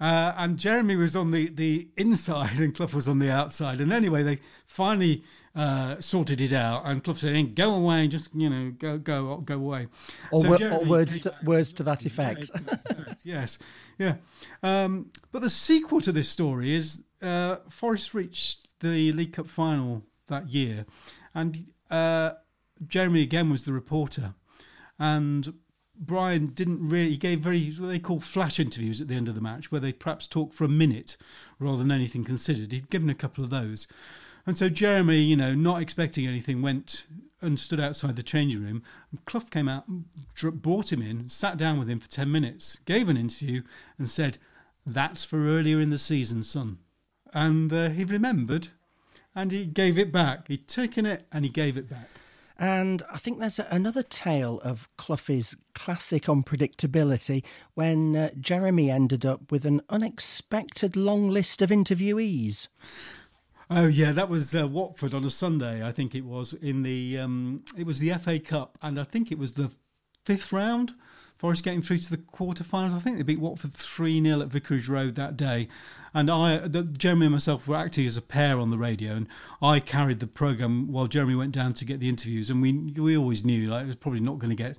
Uh, 0.00 0.34
and 0.36 0.58
Jeremy 0.58 0.96
was 0.96 1.14
on 1.14 1.30
the, 1.30 1.48
the 1.48 1.88
inside 1.96 2.58
and 2.58 2.74
Clough 2.74 2.88
was 2.92 3.06
on 3.06 3.20
the 3.20 3.30
outside. 3.30 3.80
And 3.80 3.92
anyway, 3.92 4.24
they 4.24 4.40
finally 4.66 5.22
uh, 5.54 6.00
sorted 6.00 6.40
it 6.40 6.52
out. 6.52 6.82
And 6.84 7.04
Clough 7.04 7.14
said, 7.14 7.54
"Go 7.54 7.74
away, 7.74 8.08
just 8.08 8.34
you 8.34 8.50
know, 8.50 8.72
go 8.76 8.98
go 8.98 9.36
go 9.36 9.54
away." 9.54 9.86
Or, 10.32 10.58
so 10.58 10.70
or 10.70 10.84
words 10.84 11.20
to, 11.20 11.34
words 11.44 11.72
to 11.74 11.84
that 11.84 12.04
effect. 12.04 12.50
yes, 13.22 13.60
yeah. 13.96 14.16
Um, 14.64 15.12
but 15.30 15.42
the 15.42 15.50
sequel 15.50 16.00
to 16.00 16.10
this 16.10 16.28
story 16.28 16.74
is 16.74 17.04
uh, 17.22 17.56
Forest 17.68 18.12
reached 18.12 18.66
the 18.82 19.12
League 19.12 19.32
Cup 19.32 19.48
final 19.48 20.02
that 20.28 20.48
year, 20.50 20.84
and 21.34 21.72
uh, 21.90 22.32
Jeremy 22.86 23.22
again 23.22 23.50
was 23.50 23.64
the 23.64 23.72
reporter, 23.72 24.34
and 24.98 25.54
Brian 25.94 26.48
didn't 26.48 26.86
really 26.86 27.10
he 27.10 27.16
gave 27.16 27.40
very 27.40 27.70
they 27.70 27.98
call 27.98 28.20
flash 28.20 28.58
interviews 28.58 29.00
at 29.00 29.08
the 29.08 29.14
end 29.14 29.28
of 29.28 29.34
the 29.34 29.40
match 29.40 29.70
where 29.70 29.80
they 29.80 29.92
perhaps 29.92 30.26
talk 30.26 30.52
for 30.52 30.64
a 30.64 30.68
minute 30.68 31.16
rather 31.58 31.78
than 31.78 31.92
anything 31.92 32.24
considered. 32.24 32.72
He'd 32.72 32.90
given 32.90 33.10
a 33.10 33.14
couple 33.14 33.44
of 33.44 33.50
those. 33.50 33.86
And 34.44 34.58
so 34.58 34.68
Jeremy, 34.68 35.20
you 35.20 35.36
know, 35.36 35.54
not 35.54 35.80
expecting 35.80 36.26
anything, 36.26 36.62
went 36.62 37.04
and 37.40 37.58
stood 37.58 37.78
outside 37.80 38.16
the 38.16 38.22
changing 38.22 38.62
room. 38.62 38.82
Clough 39.24 39.50
came 39.50 39.68
out, 39.68 39.84
brought 40.54 40.92
him 40.92 41.02
in, 41.02 41.28
sat 41.28 41.56
down 41.56 41.78
with 41.78 41.88
him 41.88 42.00
for 42.00 42.08
10 42.08 42.30
minutes, 42.30 42.78
gave 42.84 43.08
an 43.08 43.16
interview, 43.16 43.62
and 43.98 44.10
said, 44.10 44.38
That's 44.84 45.24
for 45.24 45.46
earlier 45.46 45.80
in 45.80 45.90
the 45.90 45.98
season, 45.98 46.42
son. 46.42 46.78
And 47.32 47.72
uh, 47.72 47.88
he 47.90 48.04
remembered 48.04 48.68
and 49.34 49.50
he 49.50 49.64
gave 49.64 49.98
it 49.98 50.12
back. 50.12 50.48
He'd 50.48 50.68
taken 50.68 51.06
it 51.06 51.26
and 51.32 51.44
he 51.44 51.50
gave 51.50 51.76
it 51.76 51.88
back. 51.88 52.08
And 52.58 53.02
I 53.10 53.16
think 53.16 53.40
there's 53.40 53.58
another 53.58 54.02
tale 54.02 54.60
of 54.60 54.88
Clough's 54.96 55.56
classic 55.74 56.24
unpredictability 56.24 57.42
when 57.74 58.14
uh, 58.14 58.30
Jeremy 58.38 58.90
ended 58.90 59.26
up 59.26 59.50
with 59.50 59.64
an 59.64 59.80
unexpected 59.88 60.94
long 60.94 61.28
list 61.28 61.60
of 61.62 61.70
interviewees. 61.70 62.68
Oh 63.68 63.86
yeah, 63.86 64.12
that 64.12 64.28
was 64.28 64.54
uh, 64.54 64.68
Watford 64.68 65.14
on 65.14 65.24
a 65.24 65.30
Sunday. 65.30 65.84
I 65.84 65.92
think 65.92 66.14
it 66.14 66.26
was 66.26 66.52
in 66.52 66.82
the 66.82 67.18
um, 67.18 67.64
it 67.76 67.86
was 67.86 68.00
the 68.00 68.12
FA 68.14 68.38
Cup, 68.38 68.78
and 68.82 69.00
I 69.00 69.04
think 69.04 69.32
it 69.32 69.38
was 69.38 69.54
the 69.54 69.70
fifth 70.22 70.52
round. 70.52 70.92
Forest 71.42 71.64
getting 71.64 71.82
through 71.82 71.98
to 71.98 72.10
the 72.10 72.18
quarterfinals. 72.18 72.94
I 72.94 73.00
think 73.00 73.16
they 73.16 73.24
beat 73.24 73.40
Watford 73.40 73.72
three 73.72 74.22
0 74.22 74.40
at 74.40 74.46
Vicarage 74.46 74.88
Road 74.88 75.16
that 75.16 75.36
day, 75.36 75.66
and 76.14 76.30
I, 76.30 76.56
the, 76.58 76.84
Jeremy 76.84 77.26
and 77.26 77.32
myself 77.32 77.66
were 77.66 77.74
acting 77.74 78.06
as 78.06 78.16
a 78.16 78.22
pair 78.22 78.60
on 78.60 78.70
the 78.70 78.78
radio, 78.78 79.14
and 79.14 79.26
I 79.60 79.80
carried 79.80 80.20
the 80.20 80.28
program 80.28 80.92
while 80.92 81.08
Jeremy 81.08 81.34
went 81.34 81.50
down 81.50 81.74
to 81.74 81.84
get 81.84 81.98
the 81.98 82.08
interviews, 82.08 82.48
and 82.48 82.62
we 82.62 82.72
we 82.72 83.16
always 83.16 83.44
knew 83.44 83.68
like 83.68 83.82
it 83.82 83.88
was 83.88 83.96
probably 83.96 84.20
not 84.20 84.38
going 84.38 84.56
to 84.56 84.62
get 84.62 84.78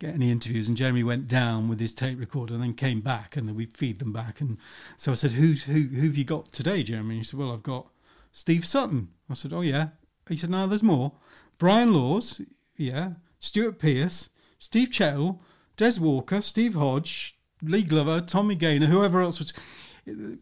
get 0.00 0.14
any 0.14 0.32
interviews. 0.32 0.66
And 0.66 0.76
Jeremy 0.76 1.04
went 1.04 1.28
down 1.28 1.68
with 1.68 1.78
his 1.78 1.94
tape 1.94 2.18
recorder 2.18 2.54
and 2.54 2.62
then 2.64 2.74
came 2.74 3.00
back, 3.00 3.36
and 3.36 3.46
then 3.48 3.54
we 3.54 3.66
feed 3.66 4.00
them 4.00 4.12
back. 4.12 4.40
And 4.40 4.58
so 4.96 5.12
I 5.12 5.14
said, 5.14 5.30
"Who's 5.30 5.62
who? 5.62 5.84
Who 5.84 6.08
have 6.08 6.18
you 6.18 6.24
got 6.24 6.52
today, 6.52 6.82
Jeremy?" 6.82 7.14
And 7.14 7.18
he 7.18 7.24
said, 7.24 7.38
"Well, 7.38 7.52
I've 7.52 7.62
got." 7.62 7.86
Steve 8.34 8.66
Sutton. 8.66 9.08
I 9.30 9.34
said, 9.34 9.52
Oh, 9.52 9.62
yeah. 9.62 9.88
He 10.28 10.36
said, 10.36 10.50
No, 10.50 10.66
there's 10.66 10.82
more. 10.82 11.12
Brian 11.56 11.94
Laws, 11.94 12.42
yeah. 12.76 13.12
Stuart 13.38 13.78
Pearce, 13.78 14.30
Steve 14.58 14.90
Chettle, 14.90 15.38
Des 15.76 16.00
Walker, 16.00 16.40
Steve 16.40 16.74
Hodge, 16.74 17.36
Lee 17.62 17.82
Glover, 17.82 18.20
Tommy 18.20 18.54
Gaynor, 18.54 18.86
whoever 18.86 19.20
else 19.20 19.38
was. 19.38 19.52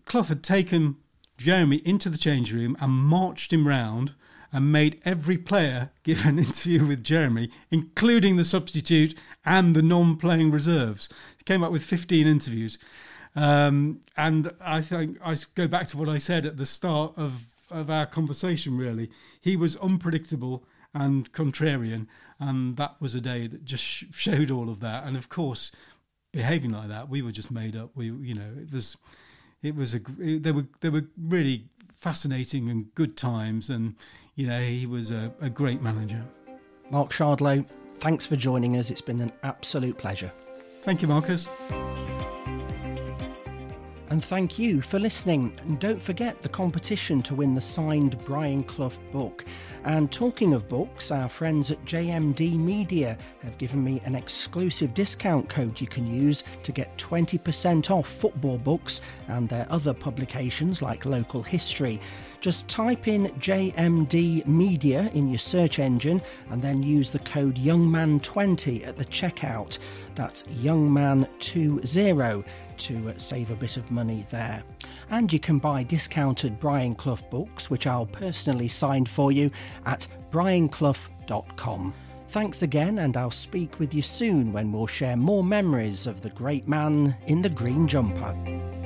Clough 0.04 0.24
had 0.24 0.42
taken 0.42 0.96
Jeremy 1.38 1.76
into 1.84 2.08
the 2.08 2.18
change 2.18 2.52
room 2.52 2.76
and 2.80 2.92
marched 2.92 3.52
him 3.52 3.66
round 3.66 4.14
and 4.52 4.70
made 4.70 5.00
every 5.04 5.38
player 5.38 5.90
give 6.02 6.24
an 6.26 6.38
interview 6.38 6.84
with 6.84 7.04
Jeremy, 7.04 7.50
including 7.70 8.36
the 8.36 8.44
substitute 8.44 9.14
and 9.44 9.74
the 9.74 9.82
non 9.82 10.16
playing 10.16 10.50
reserves. 10.50 11.08
He 11.38 11.44
came 11.44 11.62
up 11.62 11.72
with 11.72 11.82
15 11.82 12.26
interviews. 12.26 12.78
Um, 13.34 14.00
and 14.16 14.52
I 14.60 14.82
think 14.82 15.18
I 15.24 15.36
go 15.54 15.66
back 15.66 15.86
to 15.88 15.96
what 15.96 16.08
I 16.08 16.18
said 16.18 16.44
at 16.44 16.58
the 16.58 16.66
start 16.66 17.14
of 17.16 17.46
of 17.70 17.88
our 17.88 18.06
conversation, 18.06 18.76
really. 18.76 19.10
He 19.40 19.56
was 19.56 19.76
unpredictable 19.76 20.64
and 20.94 21.32
contrarian, 21.32 22.06
and 22.38 22.76
that 22.76 22.96
was 23.00 23.14
a 23.14 23.20
day 23.20 23.46
that 23.46 23.64
just 23.64 23.82
showed 24.12 24.50
all 24.50 24.68
of 24.68 24.80
that. 24.80 25.04
And 25.04 25.16
of 25.16 25.28
course, 25.28 25.72
behaving 26.32 26.72
like 26.72 26.88
that, 26.88 27.08
we 27.08 27.22
were 27.22 27.32
just 27.32 27.50
made 27.50 27.76
up. 27.76 27.90
We, 27.94 28.06
you 28.06 28.34
know, 28.34 28.50
it 28.58 28.72
was, 28.72 28.96
it 29.62 29.74
was 29.74 29.94
a, 29.94 30.00
it, 30.18 30.42
there 30.42 30.54
were 30.54 30.66
there 30.80 30.90
were 30.90 31.04
really 31.16 31.66
fascinating 31.92 32.68
and 32.68 32.94
good 32.94 33.16
times, 33.16 33.70
and 33.70 33.94
you 34.34 34.46
know, 34.46 34.60
he 34.60 34.86
was 34.86 35.10
a, 35.10 35.32
a 35.40 35.50
great 35.50 35.82
manager. 35.82 36.24
Mark 36.90 37.12
Shardlow, 37.12 37.66
thanks 38.00 38.26
for 38.26 38.36
joining 38.36 38.76
us. 38.76 38.90
It's 38.90 39.00
been 39.00 39.20
an 39.20 39.32
absolute 39.42 39.96
pleasure. 39.96 40.32
Thank 40.82 41.00
you, 41.00 41.08
Marcus. 41.08 41.48
And 44.12 44.22
thank 44.22 44.58
you 44.58 44.82
for 44.82 44.98
listening. 44.98 45.56
And 45.62 45.80
don't 45.80 46.02
forget 46.02 46.42
the 46.42 46.48
competition 46.50 47.22
to 47.22 47.34
win 47.34 47.54
the 47.54 47.62
signed 47.62 48.22
Brian 48.26 48.62
Clough 48.62 48.92
book. 49.10 49.42
And 49.84 50.12
talking 50.12 50.52
of 50.52 50.68
books, 50.68 51.10
our 51.10 51.30
friends 51.30 51.70
at 51.70 51.82
JMD 51.86 52.58
Media 52.58 53.16
have 53.42 53.56
given 53.56 53.82
me 53.82 54.02
an 54.04 54.14
exclusive 54.14 54.92
discount 54.92 55.48
code 55.48 55.80
you 55.80 55.86
can 55.86 56.06
use 56.06 56.44
to 56.62 56.72
get 56.72 56.94
20% 56.98 57.90
off 57.90 58.06
football 58.06 58.58
books 58.58 59.00
and 59.28 59.48
their 59.48 59.66
other 59.70 59.94
publications 59.94 60.82
like 60.82 61.06
local 61.06 61.42
history. 61.42 61.98
Just 62.42 62.68
type 62.68 63.08
in 63.08 63.28
JMD 63.38 64.46
Media 64.46 65.10
in 65.14 65.30
your 65.30 65.38
search 65.38 65.78
engine 65.78 66.20
and 66.50 66.60
then 66.60 66.82
use 66.82 67.10
the 67.10 67.20
code 67.20 67.56
YoungMan20 67.56 68.86
at 68.86 68.98
the 68.98 69.06
checkout. 69.06 69.78
That's 70.14 70.42
YoungMan20 70.42 72.44
to 72.82 73.14
save 73.18 73.50
a 73.50 73.56
bit 73.56 73.76
of 73.76 73.90
money 73.90 74.26
there. 74.30 74.62
And 75.10 75.32
you 75.32 75.38
can 75.38 75.58
buy 75.58 75.82
discounted 75.82 76.58
Brian 76.58 76.94
Clough 76.94 77.18
books, 77.30 77.70
which 77.70 77.86
I'll 77.86 78.06
personally 78.06 78.68
sign 78.68 79.06
for 79.06 79.32
you, 79.32 79.50
at 79.86 80.06
brianclough.com. 80.30 81.94
Thanks 82.28 82.62
again, 82.62 82.98
and 82.98 83.16
I'll 83.16 83.30
speak 83.30 83.78
with 83.78 83.92
you 83.92 84.02
soon 84.02 84.52
when 84.52 84.72
we'll 84.72 84.86
share 84.86 85.16
more 85.16 85.44
memories 85.44 86.06
of 86.06 86.20
the 86.20 86.30
great 86.30 86.66
man 86.66 87.14
in 87.26 87.42
the 87.42 87.50
green 87.50 87.86
jumper. 87.86 88.81